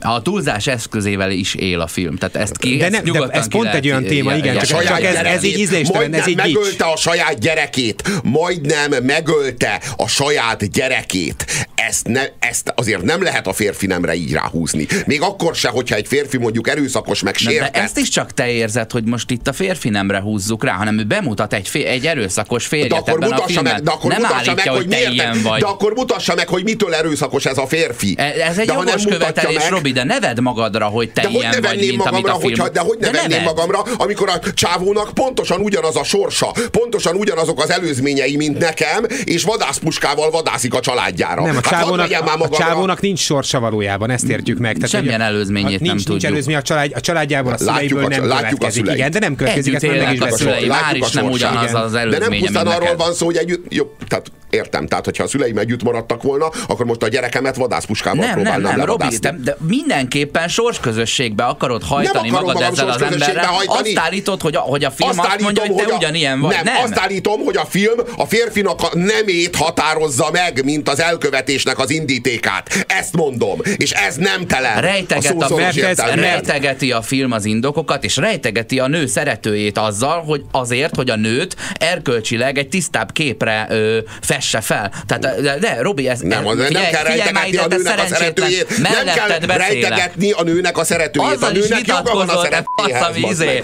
[0.00, 2.16] A túlzás eszközével is él a film.
[2.16, 5.02] Tehát ezt ki, de, nem, de ez pont egy olyan téma, igen, csak, csak, csak
[5.02, 11.68] ez, ez így ízléstelen, ez így megölte a saját gyerekét, majdnem megölte a saját gyerekét.
[11.74, 14.86] Ezt, ne, ezt azért nem lehet a férfi nemre így ráhúzni.
[15.06, 17.72] Még akkor se, hogyha egy férfi mondjuk erőszakos meg sértett.
[17.72, 20.98] De ezt is csak te érzed, hogy most itt a férfi nemre húzzuk rá, hanem
[20.98, 23.72] ő bemutat egy, fél, egy erőszakos férjet de akkor ebben a filmben.
[23.72, 25.60] Meg, de akkor nem mutassa meg, hogy, hogy miért, vagy.
[25.60, 28.14] De akkor mutassa meg, hogy mitől erőszakos ez a férfi.
[28.18, 31.52] Ez, ez egy de jogos követelés, Robi, Robi, de neved magadra, hogy te de ilyen
[31.52, 32.42] hogy ne vagy, mint magamra, amit a film...
[32.42, 33.44] hogyha, De hogy ne de venném neved.
[33.44, 39.42] magamra, amikor a csávónak pontosan ugyanaz a sorsa, pontosan ugyanazok az előzményei, mint nekem, és
[39.42, 41.42] vadászpuskával vadászik a családjára.
[41.42, 44.74] Nem, a hát csávónak, hát, a csávónak nincs sorsa valójában, ezt értjük meg.
[44.74, 46.20] Tehát, Semmilyen előzményét nincs, nem nincs tudjuk.
[46.20, 48.62] Nincs előzmény a, család, a családjából, a szüleiből nem látjuk.
[48.62, 50.66] A Igen, de nem következik, ezt meg is beszélni.
[50.66, 53.94] Már is nem ugyanaz az előzmény, De nem pusztán arról van szó, hogy együtt, jó,
[54.08, 58.34] tehát értem, tehát hogyha a szüleim együtt maradtak volna, akkor most a gyerekemet vadászpuskával nem,
[58.34, 63.44] próbálnám nem, nem, Robi, de, de mindenképpen sorsközösségbe akarod hajtani nem magad ezzel az emberrel.
[63.44, 63.94] Hajtani.
[63.94, 66.54] Azt állítod, hogy a, hogy a film azt, azt mondja, hogy te a, ugyanilyen vagy.
[66.54, 71.00] Nem, nem, azt állítom, hogy a film a férfinak a nemét határozza meg, mint az
[71.00, 72.84] elkövetésnek az indítékát.
[72.86, 73.58] Ezt mondom.
[73.76, 74.80] És ez nem telen.
[74.80, 80.22] Rejteget a, a ez, rejtegeti a film az indokokat, és rejtegeti a nő szeretőjét azzal,
[80.22, 84.92] hogy azért, hogy a nőt erkölcsileg egy tisztább képre ö, fesse fel.
[85.06, 88.78] Tehát, de, de Robi, ez nem, ez, figyelj, nem kell rejtegetni a nőnek a szeretőjét.
[88.78, 89.30] Nem kell
[89.72, 91.32] rejtegetni a nőnek a szeretőjét.
[91.32, 93.16] Azzal a nőnek joga van a szeretőjéhez.
[93.16, 93.62] Izé,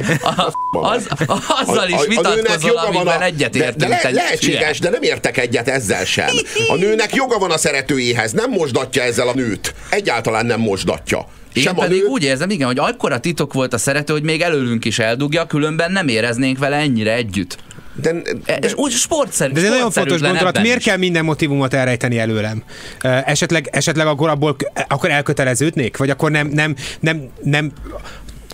[0.70, 1.06] az,
[1.62, 3.90] azzal is vitatkozol, amiben egyetértünk.
[3.90, 6.28] De, de le, lehetséges, de nem értek egyet ezzel sem.
[6.68, 9.74] A nőnek joga van a szeretőjéhez, nem mosdatja ezzel a nőt.
[9.88, 11.26] Egyáltalán nem mosdatja.
[11.52, 12.06] Én Sem pedig nő...
[12.06, 15.92] úgy érzem, igen, hogy akkora titok volt a szerető, hogy még előlünk is eldugja, különben
[15.92, 17.58] nem éreznénk vele ennyire együtt.
[18.00, 18.12] De,
[18.46, 19.52] de, és úgy sportszerű.
[19.52, 20.60] De ez egy nagyon fontos gondolat.
[20.60, 20.84] Miért is.
[20.84, 22.62] kell minden motivumot elrejteni előlem?
[23.00, 24.56] Esetleg, esetleg akkor abból
[24.88, 25.96] akkor elköteleződnék?
[25.96, 27.72] Vagy akkor nem, nem, nem, nem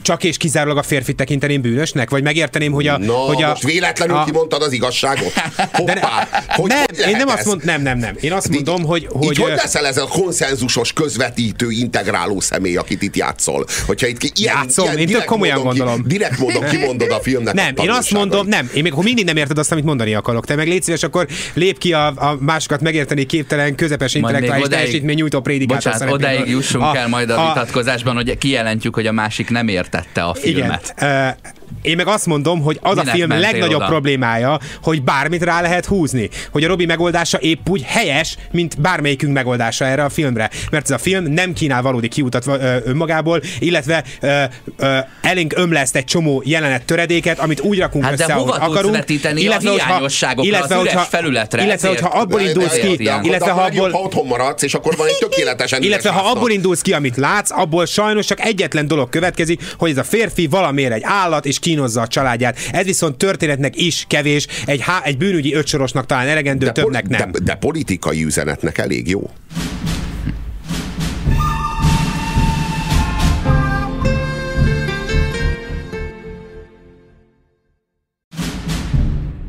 [0.03, 2.11] csak és kizárólag a férfi tekinteném bűnösnek?
[2.11, 2.98] Vagy megérteném, hogy a...
[2.98, 5.32] No, hogy a, most véletlenül a, kimondtad az igazságot?
[5.72, 8.16] Hoppá, ne, hogy, nem, hogy én nem azt mondom, nem, nem, nem.
[8.20, 9.07] Én azt mondom, hogy...
[9.11, 13.66] hogy így hogy leszel ez a konszenzusos, közvetítő, integráló személy, akit itt játszol?
[13.86, 16.03] Hogyha itt ilyen, Játszom, ilyen, én tök komolyan gondolom.
[16.03, 18.70] Ki, direkt módon kimondod a filmnek Nem, a én azt mondom, nem.
[18.74, 20.46] Én még mindig nem érted azt, amit mondani akarok.
[20.46, 25.16] Te meg légy szíves, akkor lép ki a, a másokat megérteni képtelen, közepes intellektuális teljesítmény
[25.16, 29.68] nyújtó prédikátor Bocsánat, odáig jussunk el majd a vitatkozásban, hogy kijelentjük, hogy a másik nem
[29.68, 30.95] ért értette a filmet.
[30.97, 31.28] Igen.
[31.28, 31.51] Uh,
[31.82, 33.86] én meg azt mondom, hogy az Minek a film legnagyobb oda?
[33.86, 36.28] problémája, hogy bármit rá lehet húzni.
[36.51, 40.51] Hogy a Robi megoldása épp úgy helyes, mint bármelyikünk megoldása erre a filmre.
[40.70, 42.47] Mert ez a film nem kínál valódi kiutat
[42.84, 44.43] önmagából, illetve ö,
[44.76, 49.05] ö, elénk ömleszt egy csomó jelenet töredéket, amit úgy rakunk hát össze, de ahogy akarunk.
[49.34, 51.64] illetve, a hiányosságokra, illetve, az üres felületre.
[51.64, 53.90] Illetve, hogyha abból indulsz ki, illetve ha abból...
[53.90, 57.51] Ha otthon maradsz, és akkor van egy tökéletesen Illetve ha abból indulsz ki, amit látsz,
[57.51, 62.01] abból sajnos csak egyetlen dolog következik, hogy ez a férfi valamiért egy állat, és kínozza
[62.01, 62.59] a családját.
[62.72, 67.33] Ez viszont történetnek is kevés, egy, há, egy bűnügyi ötsorosnak talán elegendő, de többnek nem.
[67.33, 69.30] De, de politikai üzenetnek elég jó.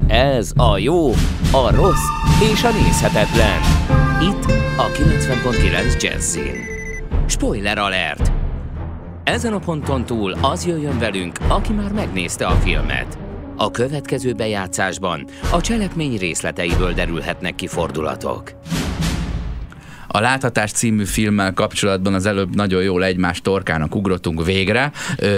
[0.07, 1.09] Ez a jó,
[1.51, 2.07] a rossz
[2.53, 3.59] és a nézhetetlen.
[4.21, 6.55] Itt a 90.9 Jazzin.
[7.27, 8.42] Spoiler alert!
[9.23, 13.17] Ezen a ponton túl az jöjjön velünk, aki már megnézte a filmet.
[13.57, 18.51] A következő bejátszásban a cselekmény részleteiből derülhetnek ki fordulatok.
[20.15, 24.91] A Láthatás című filmmel kapcsolatban az előbb nagyon jól egymás torkának ugrottunk végre.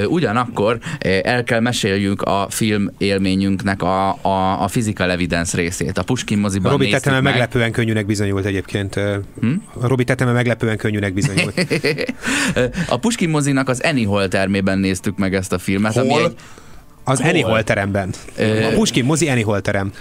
[0.08, 0.78] Ugyanakkor
[1.24, 5.98] el kell meséljünk a film élményünknek a, a, a physical evidence részét.
[5.98, 7.24] A Puskin moziban Robi Teteme meg.
[7.24, 9.00] meglepően könnyűnek bizonyult egyébként.
[9.40, 9.54] Hm?
[9.82, 11.68] Robi Teteme meglepően könnyűnek bizonyult.
[12.88, 15.94] a Puskin mozinak az Hall termében néztük meg ezt a filmet.
[15.94, 16.02] Hol?
[16.02, 16.36] Ami egy,
[17.04, 17.42] az Hol?
[17.42, 18.10] Hall teremben.
[18.40, 19.92] A Puskin mozi Hall terem.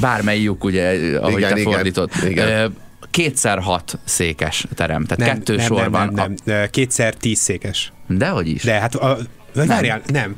[0.00, 2.10] Bármelyik, ugye, ahogy igen, te igen, fordítod.
[2.28, 6.12] Igen kétszer hat székes terem, tehát nem, kettő nem, sor nem, van.
[6.14, 7.92] Nem, nem, kétszer tíz székes.
[8.08, 8.62] Dehogy is.
[8.62, 9.18] De hát, a,
[9.54, 10.36] vagy várjál, nem.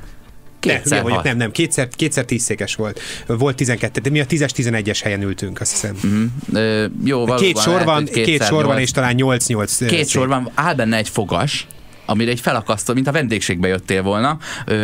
[0.60, 1.26] Kétszer nem, vagyok, hat.
[1.26, 3.00] nem, nem, kétszer, kétszer tízszékes volt.
[3.26, 5.96] Volt 12, de mi a 10-11-es helyen ültünk, azt hiszem.
[6.06, 10.28] Mm, ö, jó, Két sor van, két kétszer sor van, és talán 8-8 Két sor
[10.28, 11.66] van, áll benne egy fogas,
[12.06, 14.38] amire egy felakasztó, mint a vendégségbe jöttél volna.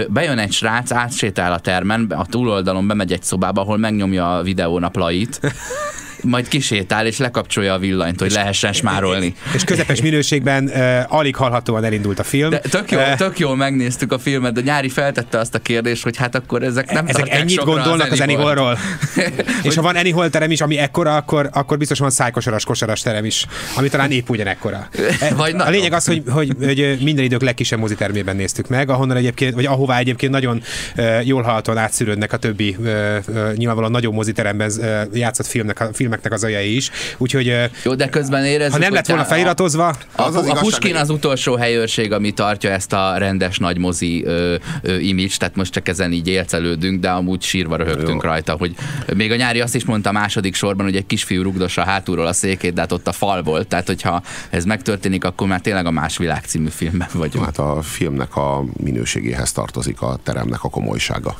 [0.08, 4.82] Bejön egy srác, átsétál a termen, a túloldalon bemegy egy szobába, ahol megnyomja a videón
[4.82, 5.40] a plait,
[6.22, 9.34] majd kisétál és lekapcsolja a villanyt, hogy lehessen smárolni.
[9.54, 12.50] És közepes minőségben uh, alig hallhatóan elindult a film.
[12.50, 16.02] De tök, jó, Eh, tök jól megnéztük a filmet, de Nyári feltette azt a kérdést,
[16.02, 18.20] hogy hát akkor ezek nem Ezek ennyit gondolnak az.
[18.20, 18.78] Anyholról?
[19.62, 23.24] és ha van Anyhol terem is, ami ekkora, akkor, akkor biztos van szájkosaras, kosaras terem
[23.24, 23.46] is,
[23.76, 24.88] ami talán épp ugyanekkora.
[25.36, 29.54] Vagy a lényeg az, hogy, hogy, hogy minden idők legkisebb mozitermében néztük meg, ahonnan egyébként,
[29.54, 30.62] vagy ahová egyébként nagyon
[30.96, 32.86] uh, jól hallhatóan átszűrődnek a többi uh,
[33.28, 36.90] uh, nyilvánvalóan nagyobb moziteremben uh, játszott filmnek, a, filmeknek az ajai is.
[37.18, 37.54] Úgyhogy
[37.84, 41.10] Jó, de közben érezzük, ha nem lett volna feliratozva, A, Az az a Puskin az
[41.10, 45.88] utolsó helyőrség, ami tartja ezt a rendes nagy mozi ö, ö, image, tehát most csak
[45.88, 48.28] ezen így élcelődünk, de amúgy sírva röhögtünk Jó.
[48.28, 48.74] rajta, hogy
[49.14, 52.72] még a nyári azt is mondta második sorban, hogy egy kisfiú rugdossa hátulról a székét,
[52.72, 56.16] de hát ott a fal volt, tehát hogyha ez megtörténik, akkor már tényleg a Más
[56.16, 57.44] Világ című filmben vagyunk.
[57.44, 61.38] Hát a filmnek a minőségéhez tartozik a teremnek a komolysága.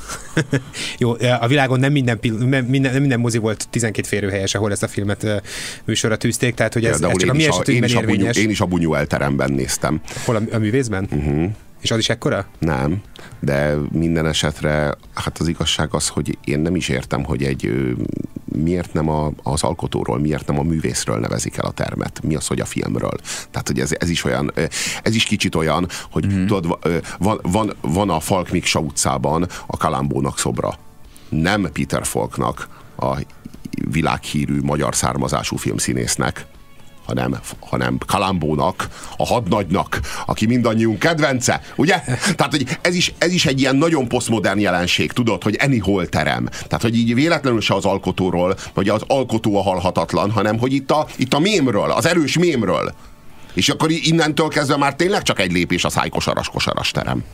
[0.99, 4.89] Jó, a világon nem minden, minden, nem minden mozi volt 12 férőhelyes, ahol ezt a
[4.89, 5.43] filmet
[5.85, 8.01] műsorra tűzték, tehát hogy ez, ez Például csak a mi a, én, esetünkben is a
[8.01, 8.37] bunyú, érvényes.
[8.37, 10.01] én is a Bunyuel teremben néztem.
[10.25, 11.09] Hol a, a művészben?
[11.11, 11.51] Uh-huh.
[11.81, 12.47] És az is ekkora?
[12.59, 13.03] Nem,
[13.41, 17.73] de minden esetre hát az igazság az, hogy én nem is értem, hogy egy
[18.45, 22.21] miért nem a, az alkotóról, miért nem a művészről nevezik el a termet.
[22.23, 23.19] Mi az, hogy a filmről.
[23.51, 24.53] Tehát, hogy ez, ez is olyan,
[25.03, 26.47] ez is kicsit olyan, hogy mm-hmm.
[26.47, 26.79] tudod,
[27.19, 30.79] van, van, van a Falk Miksa utcában a Kalambónak szobra.
[31.29, 33.19] Nem Peter Falknak, a
[33.91, 36.47] világhírű magyar származású filmszínésznek,
[37.07, 42.01] hanem, hanem Kalambónak, a hadnagynak, aki mindannyiunk kedvence, ugye?
[42.37, 46.49] Tehát, hogy ez is, ez is egy ilyen nagyon posztmodern jelenség, tudod, hogy anyhol terem.
[46.49, 50.91] Tehát, hogy így véletlenül se az alkotóról, vagy az alkotó a halhatatlan, hanem, hogy itt
[50.91, 52.95] a, itt a mémről, az erős mémről.
[53.55, 57.24] És akkor innentől kezdve már tényleg csak egy lépés a szájkosaras-kosaras terem.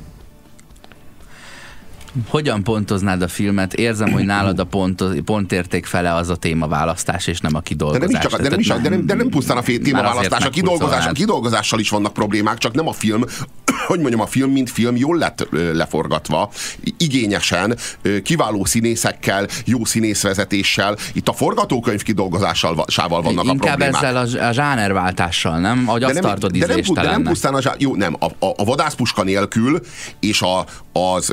[2.29, 3.75] Hogyan pontoznád a filmet?
[3.75, 8.11] Érzem, hogy nálad a pont, pontérték fele az a témaválasztás, és nem a De kidolgozás.
[8.11, 11.13] nem, csak, de, nem is, de, nem, de nem pusztán a témaválasztás, a kidolgozás, a
[11.13, 13.25] kidolgozással is vannak problémák, csak nem a film,
[13.87, 16.51] hogy mondjam, a film, mint film jól lett leforgatva,
[16.97, 17.77] igényesen,
[18.23, 20.97] kiváló színészekkel, jó színészvezetéssel.
[21.13, 24.03] Itt a forgatókönyv kidolgozásával vannak a Inkább problémák.
[24.03, 25.85] ezzel a, a zsánerváltással, nem?
[25.87, 28.65] Ahogy azt tartod de, nem, de nem pusztán a, zsá- jó, nem, a, a, a
[28.65, 29.81] vadászpuska nélkül
[30.21, 31.33] és a, az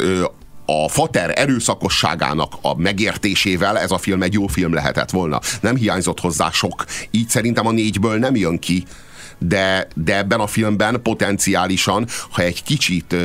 [0.70, 5.40] a fater erőszakosságának a megértésével ez a film egy jó film lehetett volna.
[5.62, 6.86] Nem hiányzott hozzá sok.
[7.12, 8.84] Így szerintem a négyből nem jön ki,
[9.38, 13.16] de, de ebben a filmben potenciálisan, ha egy kicsit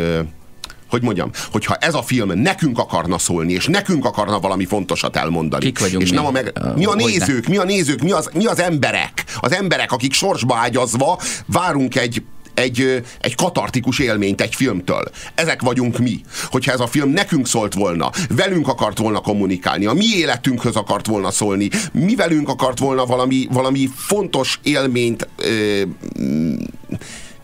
[0.88, 5.64] hogy mondjam, hogyha ez a film nekünk akarna szólni, és nekünk akarna valami fontosat elmondani.
[5.64, 6.16] Kik vagyunk és mi?
[6.16, 6.52] nem a meg...
[6.76, 7.04] Mi a ne?
[7.04, 9.24] nézők, mi a nézők, mi az, mi az emberek?
[9.40, 12.22] Az emberek, akik sorsba ágyazva várunk egy
[12.54, 15.04] egy, egy katartikus élményt egy filmtől.
[15.34, 16.20] Ezek vagyunk mi.
[16.50, 21.06] Hogyha ez a film nekünk szólt volna, velünk akart volna kommunikálni, a mi életünkhöz akart
[21.06, 25.82] volna szólni, mi velünk akart volna valami, valami fontos élményt ö,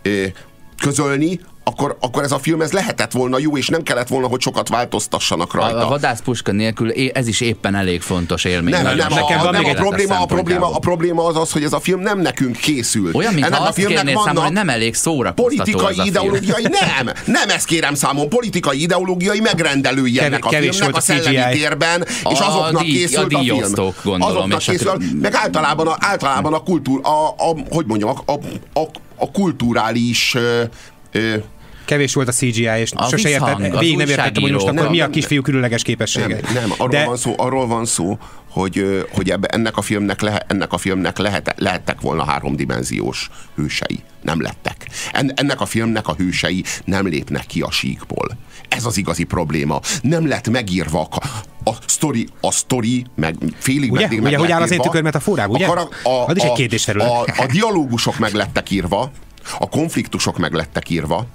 [0.03, 0.25] ö,
[0.81, 4.41] közölni, akkor, akkor ez a film ez lehetett volna jó, és nem kellett volna, hogy
[4.41, 5.77] sokat változtassanak rajta.
[5.77, 8.73] A, a vadászpuska nélkül ez is éppen elég fontos élmény.
[8.73, 11.73] Nem, nem, a, van nem a, probléma, a, probléma, a probléma az az, hogy ez
[11.73, 13.15] a film nem nekünk készült.
[13.15, 16.07] Olyan, mintha Ennek a filmnek kérnéd számon, hogy vannak nem elég szórakoztató politikai a film.
[16.07, 20.97] ideológiai, nem, nem ezt kérem számon, politikai ideológiai megrendelői Kev- ennek a filmnek volt a
[20.97, 21.59] a szellemi CGI.
[21.59, 23.61] térben, és A azoknak díj- készült a a, film.
[24.03, 28.11] gondolom, azoknak és készül, hát- meg általában a, általában a kultúr, a, a, hogy mondjam,
[28.27, 28.39] a, a,
[28.81, 30.37] a, a kulturális
[31.13, 31.37] ö,
[31.85, 34.99] Kevés volt a CGI, és A sose értettem, végig nem értettem, hogy most akkor mi
[35.01, 36.27] a Nem, kisfiú különleges képessége.
[36.43, 38.19] Nem, nem arról, De van szó, arról van szó,
[38.51, 44.03] hogy, hogy ebbe, ennek a filmnek, lehe, ennek a filmnek lehet, lehettek volna háromdimenziós hősei.
[44.23, 44.89] Nem lettek.
[45.13, 48.37] En, ennek a filmnek a hősei nem lépnek ki a síkból.
[48.69, 49.81] Ez az igazi probléma.
[50.03, 51.21] Nem lett megírva a,
[51.71, 54.01] a sztori, a sztori, meg félig Ugye?
[54.01, 54.85] meddig Ugye, meg hogy áll az én írva.
[54.85, 55.67] tükörmetaforám, ugye?
[55.67, 56.31] A, a, a-.
[57.05, 59.11] A, a dialógusok meg lettek írva,
[59.59, 61.27] a konfliktusok meg lettek írva,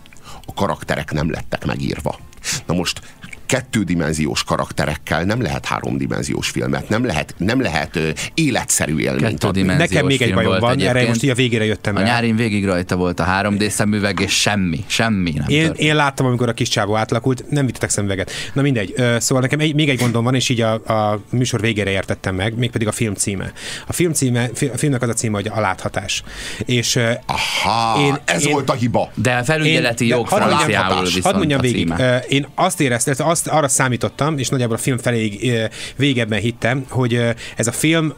[0.45, 2.20] a karakterek nem lettek megírva.
[2.66, 3.01] Na most
[3.46, 9.62] kettődimenziós karakterekkel nem lehet háromdimenziós filmet, nem lehet, nem lehet ö, életszerű élményt adni.
[9.62, 12.06] Nekem még egy bajom volt van, erre most így a végére jöttem A rá.
[12.06, 15.88] nyárin végig rajta volt a 3D szemüveg, és semmi, semmi nem Én, történt.
[15.88, 18.32] én láttam, amikor a kis csávó átlakult, nem vittetek szemüveget.
[18.54, 21.62] Na mindegy, Ö, szóval nekem egy, még egy gondom van, és így a, a műsor
[21.62, 23.52] végére értettem meg, mégpedig a film címe.
[23.88, 26.24] A film címe, a filmnek az a címe, hogy a láthatás.
[26.66, 29.12] És ö, Aha, Én- ez én- volt a hiba.
[29.16, 31.94] De a felügyeleti Én- de jog hadd mondjam- franciául hadd viszont Hadd mondjam a végig,
[32.28, 35.52] én azt éreztem, azt arra számítottam, és nagyjából a film feléig
[35.95, 37.22] végebben hittem, hogy
[37.56, 38.14] ez a film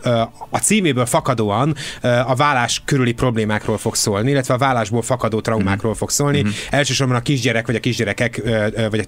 [0.49, 6.09] a címéből fakadóan a vállás körüli problémákról fog szólni, illetve a vállásból fakadó traumákról fog
[6.09, 6.39] szólni.
[6.39, 6.51] Mm-hmm.
[6.69, 8.41] Elsősorban a kisgyerek, vagy a kisgyerekek,
[8.89, 9.05] vagy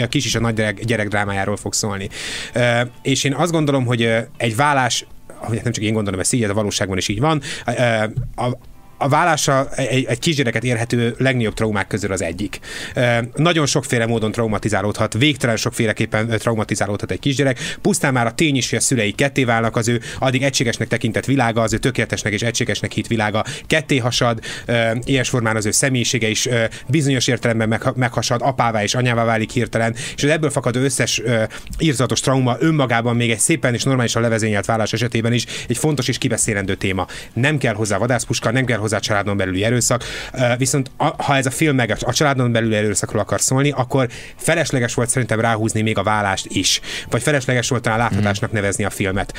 [0.00, 2.08] a kis és a nagy gyerek, gyerek drámájáról fog szólni.
[3.02, 5.06] És én azt gondolom, hogy egy vállás
[5.48, 7.42] nem csak én gondolom, ez így, ez a valóságban is így van.
[8.34, 8.58] A, a
[8.98, 12.58] vállása egy, egy kisgyereket érhető legnagyobb traumák közül az egyik.
[13.34, 17.58] Nagyon sokféle módon traumatizálódhat, végtelen sokféleképpen traumatizálódhat egy kisgyerek.
[17.80, 21.24] Pusztán már a tény is, hogy a szülei ketté válnak, az ő addig egységesnek tekintett
[21.24, 24.40] világa, az ő tökéletesnek és egységesnek hit világa ketté hasad,
[25.04, 26.48] ilyes formán az ő személyisége is
[26.86, 31.22] bizonyos értelemben meghasad, apává és anyává válik hirtelen, és az ebből fakadó összes
[31.78, 36.18] írzatos trauma önmagában még egy szépen és normálisan levezényelt vállás esetében is egy fontos és
[36.18, 37.06] kibeszélendő téma.
[37.32, 40.04] Nem kell hozzá vadászpuska, nem kell hozzá a családon belüli erőszak.
[40.58, 45.08] Viszont ha ez a film meg a családon belüli erőszakról akar szólni, akkor felesleges volt
[45.08, 46.80] szerintem ráhúzni még a vállást is.
[47.10, 49.34] Vagy felesleges volt talán láthatásnak nevezni a filmet.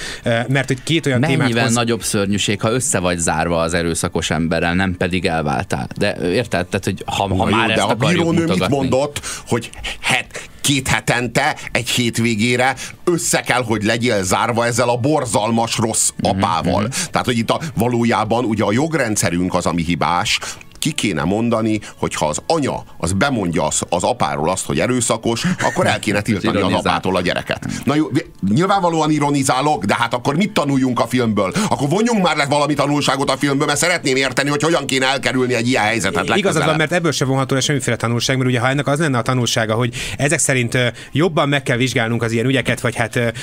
[0.48, 1.74] Mert hogy két olyan Mennyivel témát hoz...
[1.74, 5.88] nagyobb szörnyűség, ha össze vagy zárva az erőszakos emberrel, nem pedig elváltál.
[5.98, 6.68] De érted?
[6.68, 9.70] Tehát, hogy ha, ha Na már jó, ezt de a bírónő mit mondott, hogy
[10.02, 16.82] het, két hetente, egy hétvégére össze kell, hogy legyél zárva ezzel a borzalmas rossz apával.
[16.82, 16.92] Mm-hmm.
[17.12, 20.40] Tehát, hogy itt a, valójában ugye a jogrendszerünk az, ami hibás,
[20.80, 25.44] ki kéne mondani, hogy ha az anya az bemondja az, az apáról azt, hogy erőszakos,
[25.62, 27.66] akkor el kéne tiltani az apától a gyereket.
[27.84, 28.08] Na jó,
[28.50, 31.54] nyilvánvalóan ironizálok, de hát akkor mit tanuljunk a filmből?
[31.70, 35.54] Akkor vonjunk már le valami tanulságot a filmből, mert szeretném érteni, hogy hogyan kéne elkerülni
[35.54, 38.70] egy ilyen helyzetet Igazad van, mert ebből sem vonható le semmiféle tanulság, mert ugye ha
[38.70, 40.78] ennek az lenne a tanulsága, hogy ezek szerint
[41.12, 43.34] jobban meg kell vizsgálnunk az ilyen ügyeket, vagy hát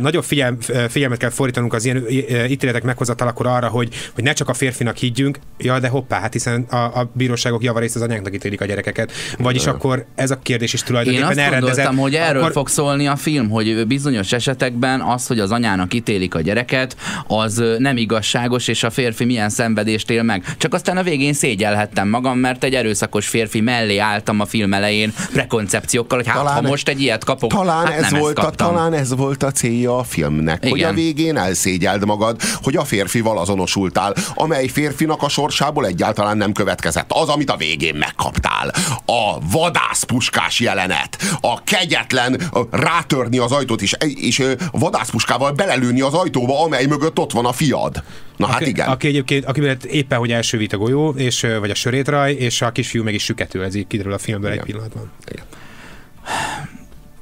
[0.00, 0.56] nagyobb figyel,
[0.88, 2.04] figyelmet kell fordítanunk az ilyen
[2.48, 6.62] ítéletek meghozatalakor arra, hogy, hogy ne csak a férfinak higgyünk, ja, de hoppá, hát hiszen
[6.62, 9.12] a, a bíróságok javarészt az anyáknak ítélik a gyerekeket.
[9.38, 11.84] Vagyis akkor ez a kérdés is Én tulajdonképpen azt elrendezett.
[11.84, 12.52] gondoltam, hogy erről akkor...
[12.52, 16.96] fog szólni a film, hogy bizonyos esetekben az, hogy az anyának ítélik a gyereket,
[17.26, 20.44] az nem igazságos, és a férfi milyen szenvedést él meg.
[20.58, 25.12] Csak aztán a végén szégyelhettem magam, mert egy erőszakos férfi mellé álltam a film elején
[25.32, 28.46] prekoncepciókkal, hogy hát Talán- ha most egy ilyet kapok, Talán, hát ez nem volt ezt
[28.46, 28.74] a, kaptam.
[28.74, 30.90] talán ez volt a célja a filmnek, hogy Igen.
[30.90, 37.12] a végén elszégyeld magad, hogy a férfival azonosultál, amely férfinak a sorsából egyáltalán nem következett.
[37.12, 38.72] Az, amit a végén megkaptál.
[39.06, 42.40] A vadászpuskás jelenet, a kegyetlen
[42.70, 44.42] rátörni az ajtót, és, és
[44.72, 48.02] vadászpuskával belelőni az ajtóba, amely mögött ott van a fiad.
[48.36, 48.88] Na hát aki, igen.
[48.88, 53.02] Aki egyébként, aki éppen, hogy elsővít a golyó, és, vagy a sörétraj, és a kisfiú
[53.02, 55.10] meg is süketül, ez így kiderül a filmből egy pillanatban.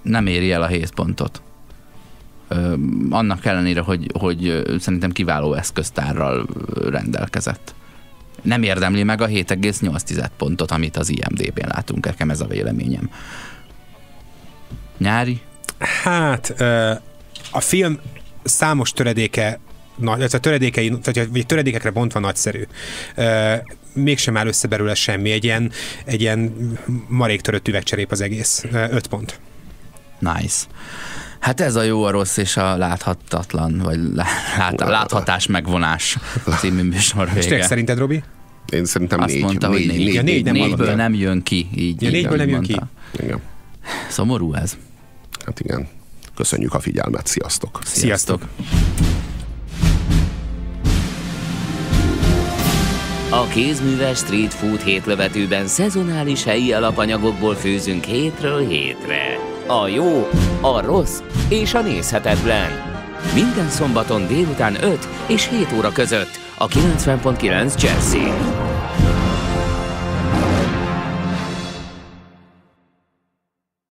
[0.02, 1.43] nem éri el a 7 pontot.
[3.10, 6.47] Annak ellenére, hogy, hogy szerintem kiváló eszköztárral
[6.90, 7.74] rendelkezett.
[8.45, 13.11] Nem érdemli meg a 7,8 pontot, amit az IMDB-n látunk, nekem ez a véleményem.
[14.99, 15.41] Nyári?
[15.79, 16.61] Hát
[17.51, 17.99] a film
[18.43, 19.61] számos töredéke
[19.97, 20.99] nagy, a töredékei,
[21.31, 22.66] vagy töredékekre bontva nagyszerű.
[23.93, 25.71] Mégsem áll össze belőle semmi, egy ilyen,
[26.05, 26.53] egy ilyen
[27.09, 28.65] marék törött üvegcserép az egész.
[28.73, 29.41] Öt pont.
[30.19, 30.65] Nice.
[31.45, 34.27] Hát ez a jó, a rossz és a láthatatlan, vagy lá-
[34.59, 36.16] lát, láthatás megvonás
[36.59, 37.66] című műsor És tényleg vége.
[37.66, 38.23] szerinted, Robi?
[38.73, 40.05] Én szerintem Azt négy, mondta, négy, hogy négy.
[40.05, 41.69] négy, Ja, négy, négy, Négyből nem jön ki.
[41.75, 42.81] Így, Ja, így, négyből nem jön ki.
[43.23, 43.41] Igen.
[44.09, 44.77] Szomorú ez.
[45.47, 45.89] Hát igen.
[46.37, 47.79] Köszönjük a figyelmet, sziasztok!
[47.85, 48.43] Sziasztok!
[53.31, 59.53] A kézműves street food hétlövetőben szezonális helyi alapanyagokból főzünk hétről hétre.
[59.66, 60.28] A jó,
[60.61, 62.70] a rossz és a nézhetetlen.
[63.35, 68.73] Minden szombaton délután 5 és 7 óra között a 90.9 Jazzin.